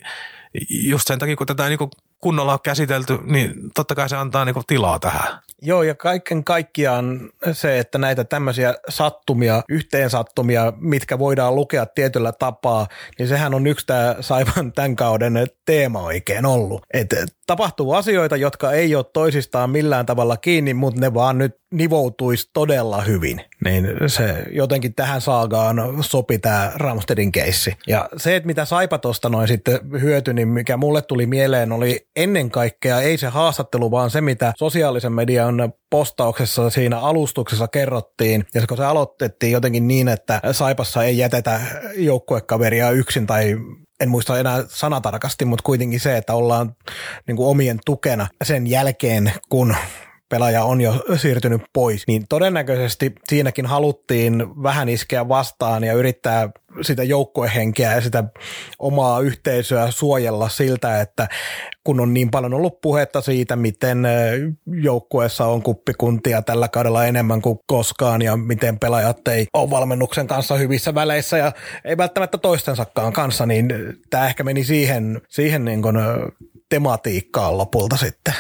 [0.69, 4.45] just sen takia, kun tätä niin kuin kunnolla on käsitelty, niin totta kai se antaa
[4.45, 5.39] niin tilaa tähän.
[5.61, 12.87] Joo, ja kaiken kaikkiaan se, että näitä tämmöisiä sattumia, yhteensattumia, mitkä voidaan lukea tietyllä tapaa,
[13.19, 16.81] niin sehän on yksi tämä Saivan tämän kauden teema oikein ollut.
[16.93, 17.15] Et
[17.47, 23.01] tapahtuu asioita, jotka ei ole toisistaan millään tavalla kiinni, mutta ne vaan nyt nivoutuisi todella
[23.01, 23.41] hyvin.
[23.65, 27.77] Niin se jotenkin tähän saagaan sopi tämä Ramstedin keissi.
[27.87, 32.07] Ja se, että mitä Saipa tuosta noin sitten hyöty, niin mikä mulle tuli mieleen oli
[32.15, 38.45] ennen kaikkea ei se haastattelu, vaan se, mitä sosiaalisen median postauksessa siinä alustuksessa kerrottiin.
[38.53, 41.59] Ja kun se aloitettiin jotenkin niin, että Saipassa ei jätetä
[41.95, 43.57] joukkuekaveria yksin tai
[43.99, 46.75] en muista enää sanatarkasti, mutta kuitenkin se, että ollaan
[47.27, 49.75] niin kuin omien tukena sen jälkeen, kun
[50.29, 56.49] pelaaja on jo siirtynyt pois, niin todennäköisesti siinäkin haluttiin vähän iskeä vastaan ja yrittää
[56.81, 58.23] sitä joukkuehenkeä ja sitä
[58.79, 61.27] omaa yhteisöä suojella siltä, että
[61.83, 64.07] kun on niin paljon ollut puhetta siitä, miten
[64.65, 70.55] joukkueessa on kuppikuntia tällä kaudella enemmän kuin koskaan ja miten pelaajat ei ole valmennuksen kanssa
[70.55, 71.51] hyvissä väleissä ja
[71.85, 73.67] ei välttämättä toistensakaan kanssa, niin
[74.09, 75.95] tämä ehkä meni siihen, siihen niin kuin
[76.69, 78.33] tematiikkaan lopulta sitten.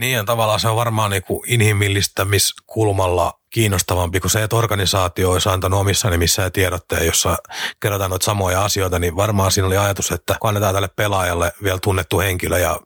[0.00, 5.48] Niin ja tavallaan se on varmaan niin kuin inhimillistämiskulmalla kiinnostavampi kuin se, että organisaatio olisi
[5.48, 7.36] antanut omissa nimissään tiedotteen, jossa
[7.80, 11.78] kerrotaan noita samoja asioita, niin varmaan siinä oli ajatus, että kun annetaan tälle pelaajalle vielä
[11.82, 12.80] tunnettu henkilö ja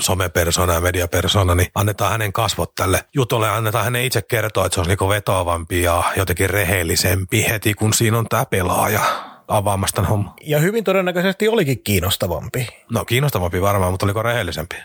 [0.00, 4.74] somepersona ja mediapersona, niin annetaan hänen kasvot tälle jutulle ja annetaan hänen itse kertoa, että
[4.74, 9.00] se olisi niin vetoavampi ja jotenkin rehellisempi heti, kun siinä on tämä pelaaja
[9.48, 10.34] avaamasta homma.
[10.42, 12.66] Ja hyvin todennäköisesti olikin kiinnostavampi.
[12.90, 14.76] No kiinnostavampi varmaan, mutta oliko rehellisempi?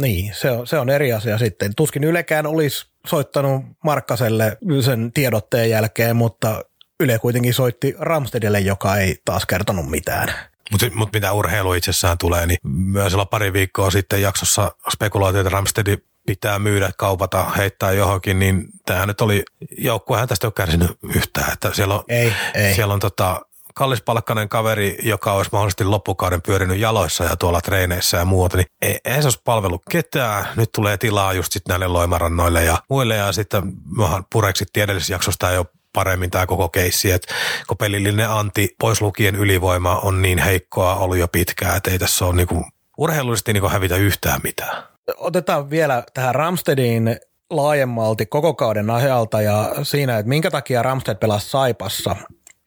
[0.00, 1.74] Niin, se on, se on eri asia sitten.
[1.76, 6.64] Tuskin Ylekään olisi soittanut Markkaselle sen tiedotteen jälkeen, mutta
[7.00, 10.28] Yle kuitenkin soitti Ramstedille, joka ei taas kertonut mitään.
[10.70, 15.98] Mutta mut mitä urheilu itsessään tulee, niin myös pari viikkoa sitten jaksossa spekuloitiin, että Ramstedi
[16.26, 19.42] pitää myydä, kaupata, heittää johonkin, niin tämä nyt oli,
[19.78, 21.52] joukkuehan tästä ole kärsinyt yhtään.
[21.52, 22.74] Että siellä on, ei, ei.
[22.74, 23.40] Siellä on tota,
[23.74, 28.98] kallispalkkainen kaveri, joka olisi mahdollisesti loppukauden pyörinyt jaloissa ja tuolla treeneissä ja muuta, niin ei,
[29.04, 30.46] ei se olisi palvellut ketään.
[30.56, 33.62] Nyt tulee tilaa just sitten näille loimarannoille ja muille ja sitten
[33.96, 37.34] mehän pureksittiin edellisessä jaksosta jo paremmin tämä koko keissi, että
[37.68, 42.26] kun pelillinen anti pois lukien ylivoima on niin heikkoa ollut jo pitkään, että ei tässä
[42.26, 42.64] ole niinku
[42.98, 44.82] urheilullisesti niinku hävitä yhtään mitään.
[45.16, 47.16] Otetaan vielä tähän Ramstedin
[47.50, 52.16] laajemmalti koko kauden ajalta ja siinä, että minkä takia Ramsted pelasi Saipassa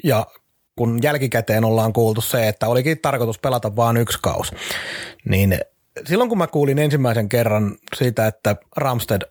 [0.04, 0.26] ja
[0.76, 4.52] kun jälkikäteen ollaan kuultu se, että olikin tarkoitus pelata vain yksi kaus,
[5.30, 5.60] niin
[6.06, 9.22] silloin kun mä kuulin ensimmäisen kerran siitä, että Ramsted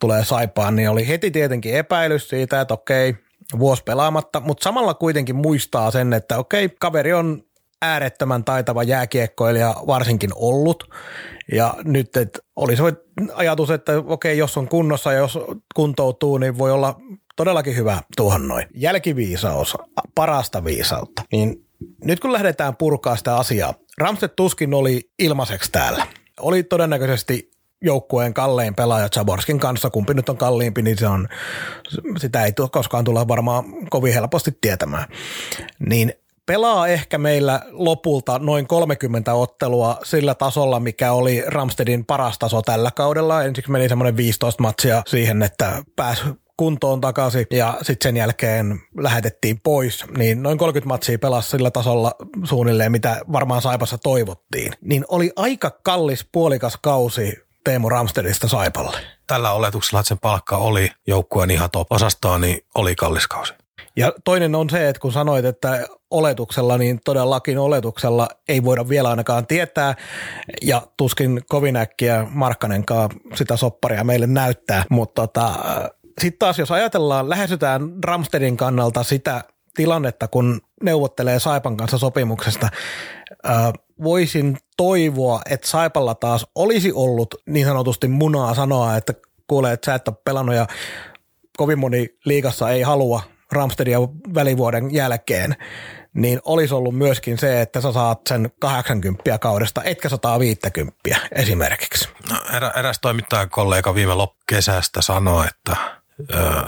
[0.00, 3.14] tulee Saipaan, niin oli heti tietenkin epäilys siitä, että okei,
[3.58, 7.42] vuosi pelaamatta, mutta samalla kuitenkin muistaa sen, että okei, kaveri on
[7.82, 10.90] äärettömän taitava jääkiekkoilija varsinkin ollut.
[11.52, 12.82] Ja nyt että olisi
[13.34, 15.38] ajatus, että okei, jos on kunnossa ja jos
[15.74, 17.00] kuntoutuu, niin voi olla
[17.36, 18.66] todellakin hyvä tuohon noin.
[18.74, 19.76] Jälkiviisaus,
[20.14, 21.22] parasta viisautta.
[21.32, 21.66] Niin
[22.04, 26.06] nyt kun lähdetään purkaa sitä asiaa, Ramsted tuskin oli ilmaiseksi täällä.
[26.40, 27.50] Oli todennäköisesti
[27.82, 29.90] joukkueen kallein pelaaja Chaborskin kanssa.
[29.90, 31.28] Kumpi nyt on kalliimpi, niin se on,
[32.18, 35.08] sitä ei koskaan tulla varmaan kovin helposti tietämään.
[35.88, 36.12] Niin
[36.50, 42.90] pelaa ehkä meillä lopulta noin 30 ottelua sillä tasolla, mikä oli Ramstedin paras taso tällä
[42.90, 43.42] kaudella.
[43.42, 46.22] Ensiksi meni semmoinen 15 matsia siihen, että pääsi
[46.56, 52.12] kuntoon takaisin ja sitten sen jälkeen lähetettiin pois, niin noin 30 matsia pelasi sillä tasolla
[52.44, 54.72] suunnilleen, mitä varmaan Saipassa toivottiin.
[54.80, 58.98] Niin oli aika kallis puolikas kausi Teemu Ramstedista Saipalle.
[59.26, 63.59] Tällä oletuksella, että sen palkka oli joukkueen ihan top-osastoa, niin oli kallis kausi.
[63.96, 69.10] Ja toinen on se, että kun sanoit, että oletuksella, niin todellakin oletuksella ei voida vielä
[69.10, 69.94] ainakaan tietää,
[70.62, 75.54] ja tuskin kovin äkkiä Markkanenkaan sitä sopparia meille näyttää, mutta tota,
[76.20, 82.68] sitten taas jos ajatellaan, lähestytään Ramstedin kannalta sitä tilannetta, kun neuvottelee Saipan kanssa sopimuksesta,
[84.02, 89.14] voisin toivoa, että Saipalla taas olisi ollut niin sanotusti munaa sanoa, että
[89.46, 90.66] kuulee, että sä et ole pelannut ja
[91.56, 93.22] kovin moni liigassa ei halua
[93.52, 93.98] Ramstedia
[94.34, 95.56] välivuoden jälkeen,
[96.14, 100.94] niin olisi ollut myöskin se, että sä saat sen 80 kaudesta, etkä 150
[101.32, 102.08] esimerkiksi.
[102.30, 105.76] No, erä, eräs toimittajakollega viime loppukesästä sanoi, että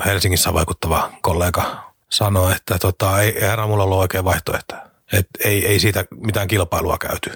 [0.04, 4.91] Helsingissä vaikuttava kollega sanoi, että tota, ei, ei mulla ollut oikein vaihtoehto.
[5.12, 7.30] Et ei, ei siitä mitään kilpailua käyty.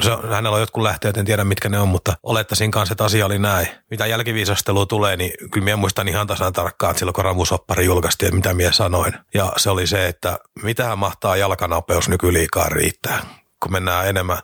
[0.00, 3.26] Se, hänellä on jotkut lähteet, en tiedä mitkä ne on, mutta olettaisin kanssa, että asia
[3.26, 3.68] oli näin.
[3.90, 8.26] Mitä jälkiviisastelua tulee, niin kyllä minä muistan ihan tasan tarkkaan, että silloin kun Ramusoppari julkaistiin,
[8.26, 9.14] että mitä minä sanoin.
[9.34, 13.20] Ja se oli se, että mitähän mahtaa jalkanopeus nykyliikaa riittää
[13.62, 14.38] kun mennään enemmän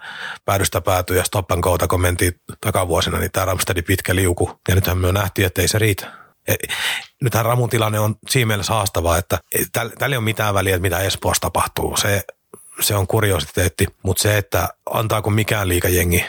[0.45, 4.51] päädystä päätyä ja stop and go, kun mentiin takavuosina, niin tämä Ramstedin pitkä liuku.
[4.69, 6.13] Ja nythän me nähtiin, että ei se riitä.
[6.49, 6.55] E,
[7.23, 9.39] nythän Ramun tilanne on siinä mielessä haastava, että
[9.73, 11.97] tällä ei ole mitään väliä, että mitä Espoossa tapahtuu.
[11.97, 12.25] Se,
[12.83, 16.25] se on kuriositeetti, mutta se, että antaako mikään liikajengi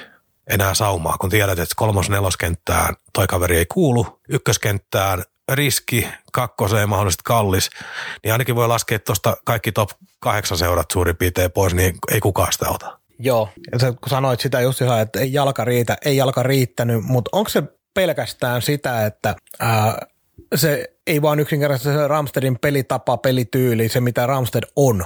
[0.47, 7.23] enää saumaa, kun tiedät, että kolmos neloskenttään toi kaveri ei kuulu, ykköskenttään riski, kakkoseen mahdollisesti
[7.25, 7.69] kallis,
[8.23, 9.89] niin ainakin voi laskea tuosta kaikki top
[10.19, 12.99] kahdeksan seurat suurin piirtein pois, niin ei kukaan sitä ota.
[13.19, 17.03] Joo, ja sä, kun sanoit sitä just ihan, että ei jalka riitä, ei jalka riittänyt,
[17.03, 19.97] mutta onko se pelkästään sitä, että ää,
[20.55, 25.05] se ei vaan yksinkertaisesti se Ramstedin pelitapa, pelityyli, se mitä Ramsted on,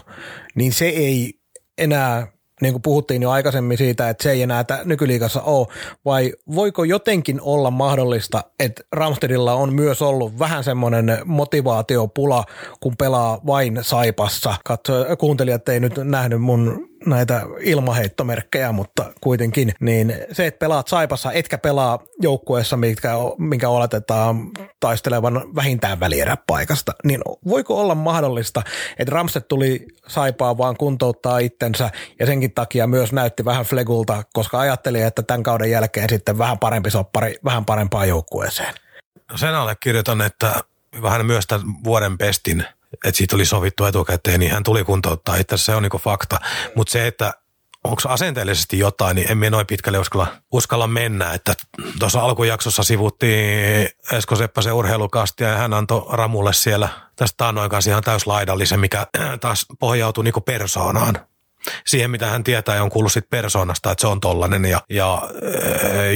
[0.55, 1.36] niin se ei
[1.77, 2.27] enää,
[2.61, 5.67] niin kuin puhuttiin jo aikaisemmin siitä, että se ei enää nykyliikassa ole,
[6.05, 12.43] vai voiko jotenkin olla mahdollista, että Ramstedilla on myös ollut vähän semmoinen motivaatiopula,
[12.79, 14.55] kun pelaa vain Saipassa.
[14.65, 21.31] Katso, kuuntelijat ei nyt nähnyt mun näitä ilmaheittomerkkejä, mutta kuitenkin, niin se, että pelaat Saipassa,
[21.31, 28.63] etkä pelaa joukkueessa, mitkä, minkä oletetaan taistelevan vähintään välieräpaikasta, niin voiko olla mahdollista,
[28.99, 31.89] että Ramset tuli Saipaa vaan kuntouttaa itsensä
[32.19, 36.59] ja senkin takia myös näytti vähän flegulta, koska ajatteli, että tämän kauden jälkeen sitten vähän
[36.59, 38.73] parempi soppari, vähän parempaa joukkueeseen.
[39.31, 40.53] No sen allekirjoitan, että
[41.01, 45.35] vähän myös tämän vuoden pestin– että siitä oli sovittu etukäteen, niin hän tuli kuntouttaa.
[45.35, 46.39] Itse se on niinku fakta.
[46.75, 47.33] Mutta se, että
[47.83, 51.33] onko asenteellisesti jotain, niin en minä noin pitkälle uskalla, uskalla mennä.
[51.33, 51.53] Että
[51.99, 58.03] tuossa alkujaksossa sivuttiin Esko Seppäsen urheilukastia ja hän antoi Ramulle siellä tästä taannoin kanssa ihan
[58.03, 59.07] täyslaidallisen, mikä
[59.41, 61.19] taas pohjautuu niinku persoonaan
[61.85, 65.21] siihen, mitä hän tietää ja on kuullut sit persoonasta, että se on tollanen ja, ja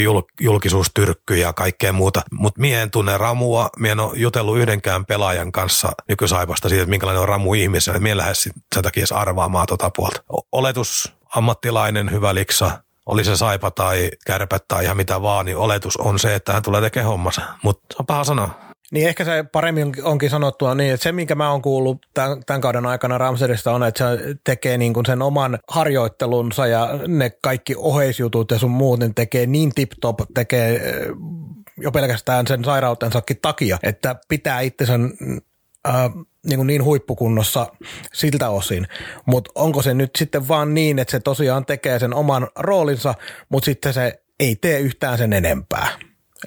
[0.04, 2.22] jul, julkisuustyrkky ja kaikkea muuta.
[2.32, 6.90] Mutta mie en tunne Ramua, mie en ole jutellut yhdenkään pelaajan kanssa nykysaipasta siitä, että
[6.90, 8.00] minkälainen on Ramu ihmisenä.
[8.00, 10.24] Mie lähes sen takia edes arvaamaan tota puolta.
[10.52, 12.72] Oletus, ammattilainen, hyvä liksa,
[13.06, 16.64] oli se saipa tai kärpät tai ihan mitä vaan, niin oletus on se, että hän
[16.64, 17.42] tulee tekemään hommansa.
[17.64, 18.71] Mutta on paha sanoa.
[18.92, 22.62] Niin ehkä se paremmin onkin sanottua niin, että se minkä mä oon kuullut tämän, tämän
[22.62, 27.76] kauden aikana Ramsedista on, että se tekee niin kuin sen oman harjoittelunsa ja ne kaikki
[27.78, 31.08] oheisjutut ja sun muut, niin tekee niin tip-top, tekee eh,
[31.78, 34.94] jo pelkästään sen sairautensakin takia, että pitää itsensä
[35.88, 36.12] äh,
[36.46, 37.68] niin, kuin niin huippukunnossa
[38.14, 38.88] siltä osin.
[39.26, 43.14] Mutta onko se nyt sitten vaan niin, että se tosiaan tekee sen oman roolinsa,
[43.50, 45.88] mutta sitten se ei tee yhtään sen enempää.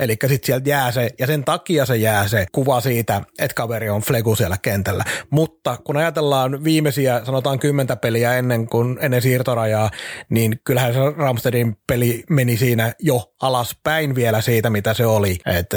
[0.00, 3.90] Eli sitten sieltä jää se, ja sen takia se jää se kuva siitä, että kaveri
[3.90, 5.04] on flegu siellä kentällä.
[5.30, 9.90] Mutta kun ajatellaan viimeisiä, sanotaan kymmentä peliä ennen, kuin, ennen siirtorajaa,
[10.28, 15.38] niin kyllähän se Ramstedin peli meni siinä jo alaspäin vielä siitä, mitä se oli.
[15.46, 15.74] Et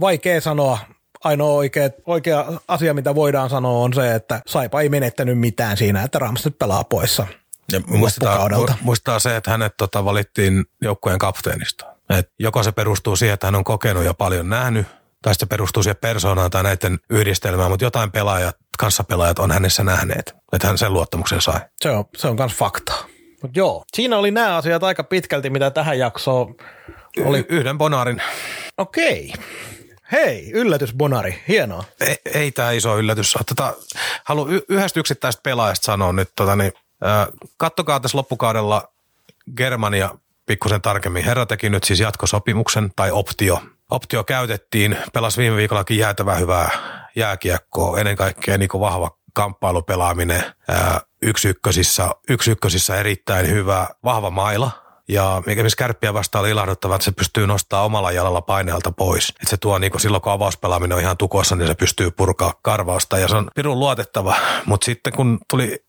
[0.00, 0.78] vaikea sanoa,
[1.24, 6.02] ainoa oikea, oikea asia, mitä voidaan sanoa, on se, että Saipa ei menettänyt mitään siinä,
[6.02, 7.26] että Ramsted pelaa poissa.
[7.72, 8.48] Ja muistaa,
[8.80, 11.93] muistaa se, että hänet tota, valittiin joukkueen kapteenista.
[12.18, 14.86] Et joko se perustuu siihen, että hän on kokenut ja paljon nähnyt,
[15.22, 20.34] tai se perustuu siihen persoonaan tai näiden yhdistelmään, mutta jotain pelaajat, kanssapelaajat on hänessä nähneet,
[20.52, 21.60] että hän sen luottamuksen sai.
[21.82, 23.04] Se on, se on myös faktaa.
[23.42, 26.54] Mut joo, siinä oli nämä asiat aika pitkälti, mitä tähän jaksoon
[27.24, 27.38] oli.
[27.38, 28.22] Y- yhden bonarin.
[28.78, 29.32] Okei.
[30.12, 31.84] Hei, yllätys Bonari, hienoa.
[32.00, 33.44] Ei, ei tämä iso yllätys ole.
[33.44, 33.74] Tota,
[34.24, 36.30] haluan y- yhdestä yksittäistä pelaajasta sanoa nyt.
[36.36, 36.72] Tota, niin,
[37.06, 38.88] äh, kattokaa tässä loppukaudella
[39.56, 40.10] Germania
[40.46, 41.24] pikkusen tarkemmin.
[41.24, 43.62] Herra teki nyt siis jatkosopimuksen tai optio.
[43.90, 46.70] Optio käytettiin, pelasi viime viikollakin jäätävä hyvää
[47.16, 50.44] jääkiekkoa, ennen kaikkea niin vahva kamppailupelaaminen,
[51.22, 54.70] yksi ykkösissä, yksi ykkösissä erittäin hyvä, vahva maila,
[55.08, 59.28] ja mikä missä kärppiä vastaan oli ilahduttava, että se pystyy nostaa omalla jalalla paineelta pois.
[59.28, 63.18] Että se tuo niin silloin, kun avauspelaaminen on ihan tukossa, niin se pystyy purkaa karvausta
[63.18, 64.36] ja se on pirun luotettava.
[64.66, 65.84] Mutta sitten kun tuli,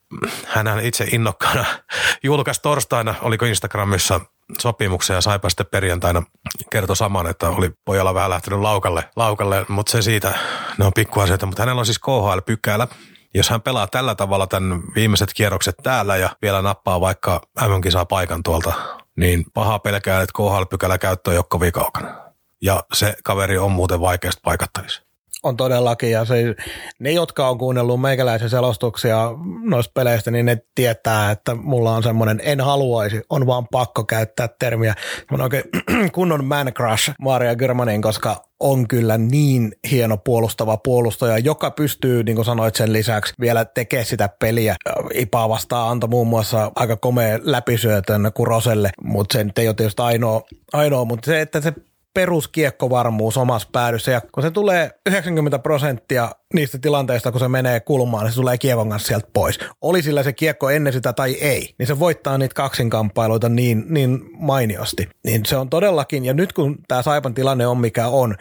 [0.46, 1.66] hän itse innokkaana
[2.24, 4.22] julkaisi torstaina, oliko Instagramissa
[4.62, 6.24] sopimuksen ja saipa sitten perjantaina
[6.72, 10.34] kertoi saman, että oli pojalla vähän lähtenyt laukalle, laukalle mutta se siitä,
[10.78, 12.88] ne on pikkuasioita, mutta hänellä on siis KHL-pykälä,
[13.34, 18.06] jos hän pelaa tällä tavalla tämän viimeiset kierrokset täällä ja vielä nappaa vaikka mm saa
[18.06, 18.74] paikan tuolta,
[19.16, 22.16] niin paha pelkää, että KHL-pykälä käyttö on jokko kaukana.
[22.62, 25.06] Ja se kaveri on muuten vaikeasti paikattavissa
[25.46, 26.56] on todellakin, ja se,
[27.00, 29.32] ne, jotka on kuunnellut meikäläisen selostuksia
[29.64, 34.50] noista peleistä, niin ne tietää, että mulla on semmoinen en haluaisi, on vaan pakko käyttää
[34.60, 34.96] termiä,
[35.32, 35.64] on oikein
[36.16, 42.36] kunnon man crush Maria Germanin, koska on kyllä niin hieno puolustava puolustaja, joka pystyy, niin
[42.36, 44.76] kuin sanoit sen lisäksi, vielä tekemään sitä peliä.
[45.14, 50.02] Ipaa vastaan antoi muun muassa aika komea läpisyötön Kuroselle, mutta se nyt ei ole tietysti
[50.02, 50.42] ainoa,
[50.74, 51.74] ainoa mutta se, että se
[52.16, 54.12] peruskiekkovarmuus omassa päädyssä.
[54.12, 58.58] Ja kun se tulee 90 prosenttia niistä tilanteista, kun se menee kulmaan, niin se tulee
[58.58, 59.60] kiekon kanssa sieltä pois.
[59.82, 64.20] Oli sillä se kiekko ennen sitä tai ei, niin se voittaa niitä kaksinkamppailuita niin, niin
[64.34, 65.10] mainiosti.
[65.26, 68.36] Niin se on todellakin, ja nyt kun tämä Saipan tilanne on mikä on,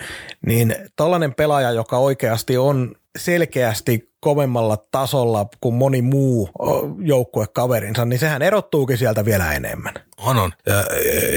[0.46, 6.50] niin tollainen pelaaja, joka oikeasti on selkeästi kovemmalla tasolla kuin moni muu
[6.98, 9.94] joukkuekaverinsa, niin sehän erottuukin sieltä vielä enemmän.
[10.18, 10.52] On, on.
[10.66, 10.84] Ja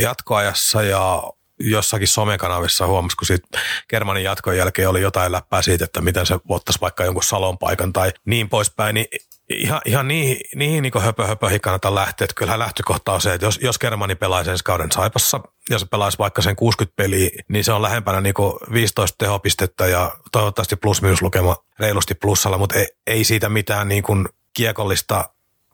[0.01, 1.23] jatkoajassa ja
[1.59, 3.47] jossakin somekanavissa huomasi, kun siitä
[3.89, 7.93] Germanin jatkon jälkeen oli jotain läppää siitä, että miten se ottaisi vaikka jonkun salon paikan
[7.93, 9.07] tai niin poispäin, niin
[9.49, 12.25] ihan, ihan niihin, niihin niin höpö, höpöihin kannata lähteä.
[12.25, 15.39] Että kyllähän lähtökohta on se, että jos, jos Germani pelaisi ensi kauden Saipassa
[15.69, 18.34] ja se pelaisi vaikka sen 60 peliä, niin se on lähempänä niin
[18.73, 24.03] 15 tehopistettä ja toivottavasti plus lukema reilusti plussalla, mutta ei, ei siitä mitään niin
[24.53, 25.29] kiekollista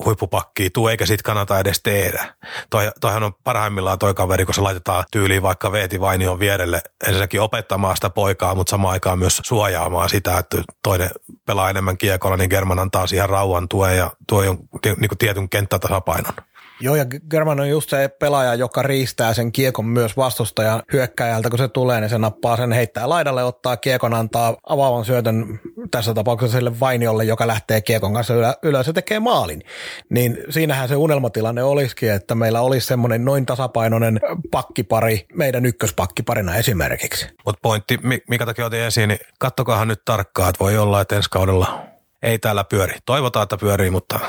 [0.06, 2.36] huippupakkia tuu, eikä siitä kannata edes tehdä.
[2.70, 7.42] Toi, toihan on parhaimmillaan toi kaveri, kun se laitetaan tyyliin vaikka Veeti Vainion vierelle ensinnäkin
[7.42, 11.10] opettamaan sitä poikaa, mutta samaan aikaan myös suojaamaan sitä, että toinen
[11.46, 16.34] pelaa enemmän kiekolla, niin German antaa siihen rauhan tuen ja tuo niin kuin tietyn kenttätasapainon.
[16.80, 21.60] Joo, ja German on just se pelaaja, joka riistää sen kiekon myös vastustajan hyökkäjältä, kun
[21.60, 25.60] se tulee, niin se nappaa sen, heittää laidalle, ottaa kiekon, antaa avaavan syötön
[25.92, 28.34] tässä tapauksessa sille Vainiolle, joka lähtee kiekon kanssa
[28.64, 29.64] ylös ja tekee maalin.
[30.10, 34.20] Niin siinähän se unelmatilanne olisikin, että meillä olisi semmoinen noin tasapainoinen
[34.52, 37.28] pakkipari meidän ykköspakkiparina esimerkiksi.
[37.46, 41.30] Mutta pointti, mikä takia otin esiin, niin kattokahan nyt tarkkaan, että voi olla, että ensi
[41.30, 41.86] kaudella
[42.24, 42.94] ei täällä pyöri.
[43.06, 44.20] Toivotaan, että pyörii, mutta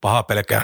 [0.00, 0.62] paha pelkää.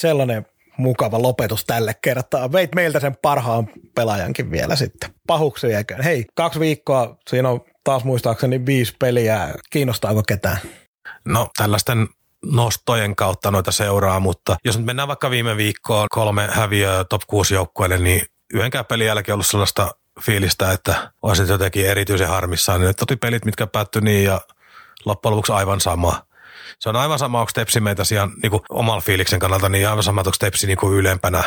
[0.00, 0.46] Sellainen
[0.76, 2.52] mukava lopetus tälle kertaa.
[2.52, 5.10] Veit meiltä sen parhaan pelaajankin vielä sitten.
[5.26, 5.96] Pahuksi eikä.
[6.02, 9.54] Hei, kaksi viikkoa, siinä on taas muistaakseni viisi peliä.
[9.70, 10.58] Kiinnostaako ketään?
[11.24, 12.08] No tällaisten
[12.44, 17.54] nostojen kautta noita seuraa, mutta jos nyt mennään vaikka viime viikkoon kolme häviöä top 6
[17.54, 18.22] joukkueelle, niin
[18.54, 19.90] yhdenkään pelin jälkeen ollut sellaista
[20.20, 22.80] fiilistä, että olisin jotenkin erityisen harmissaan.
[22.80, 24.40] Nyt oli pelit, mitkä päättyi niin ja
[25.04, 26.29] loppujen lopuksi aivan sama.
[26.78, 30.02] Se on aivan sama, onko Tepsi meitä siihen niin kuin oman fiiliksen kannalta, niin aivan
[30.02, 31.44] sama, onko Tepsi niin kuin ylempänä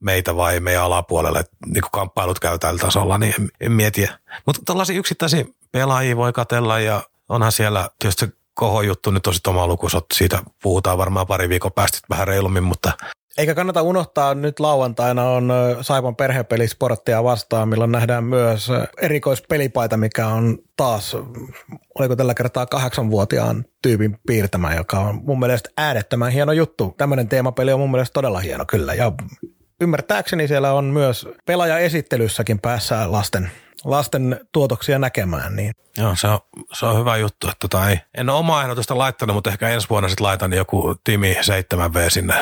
[0.00, 4.08] meitä vai meidän alapuolelle, niin kuin kamppailut käy tällä tasolla, niin en, en mieti.
[4.46, 8.32] Mutta tällaisia yksittäisiä pelaajia voi katella ja onhan siellä tietysti se
[8.86, 12.92] juttu nyt tosi oma lukusot, siitä puhutaan varmaan pari viikon päästä vähän reilummin, mutta
[13.38, 18.68] eikä kannata unohtaa, nyt lauantaina on Saipan perhepelisporttia vastaan, milloin nähdään myös
[19.00, 21.16] erikoispelipaita, mikä on taas,
[21.98, 26.94] oliko tällä kertaa kahdeksanvuotiaan tyypin piirtämä, joka on mun mielestä äärettömän hieno juttu.
[26.98, 29.12] Tämmöinen teemapeli on mun mielestä todella hieno kyllä ja
[29.80, 33.50] ymmärtääkseni siellä on myös pelaajaesittelyssäkin päässä lasten
[33.84, 35.56] lasten tuotoksia näkemään.
[35.56, 35.72] Niin.
[35.96, 36.38] Joo, se on,
[36.72, 37.46] se on hyvä juttu.
[37.46, 40.94] Että tota ei, en ole omaa ehdotusta laittanut, mutta ehkä ensi vuonna sitten laitan joku
[41.04, 42.34] Timi 7V sinne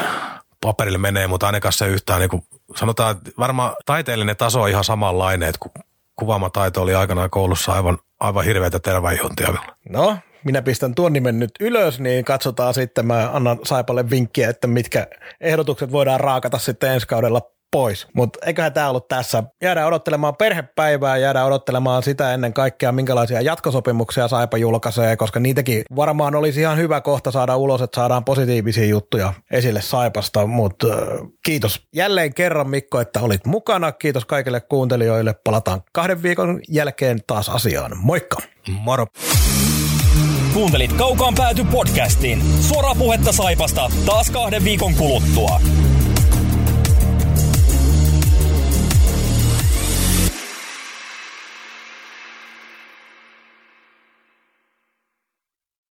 [0.63, 2.43] paperille menee, mutta ainakaan se yhtään, niin kuin,
[2.77, 5.71] sanotaan, että varmaan taiteellinen taso on ihan samanlainen, että kun
[6.17, 9.55] kuvaamataito oli aikanaan koulussa aivan, aivan hirveätä terveydenhointia.
[9.89, 14.67] No, minä pistän tuon nimen nyt ylös, niin katsotaan sitten, mä annan Saipalle vinkkiä, että
[14.67, 15.07] mitkä
[15.41, 17.43] ehdotukset voidaan raakata sitten ensi kaudella
[17.73, 18.07] pois.
[18.15, 19.43] Mutta eiköhän tämä ollut tässä.
[19.63, 26.35] Jäädään odottelemaan perhepäivää, jäädään odottelemaan sitä ennen kaikkea, minkälaisia jatkosopimuksia Saipa julkaisee, koska niitäkin varmaan
[26.35, 30.47] olisi ihan hyvä kohta saada ulos, että saadaan positiivisia juttuja esille Saipasta.
[30.47, 30.99] Mutta äh,
[31.45, 33.93] kiitos jälleen kerran Mikko, että olit mukana.
[33.93, 35.35] Kiitos kaikille kuuntelijoille.
[35.45, 37.93] Palataan kahden viikon jälkeen taas asiaan.
[37.97, 38.37] Moikka!
[38.69, 39.07] Moro!
[40.55, 42.43] Kuuntelit Kaukaan pääty podcastin.
[42.61, 45.61] Suoraa puhetta Saipasta taas kahden viikon kuluttua.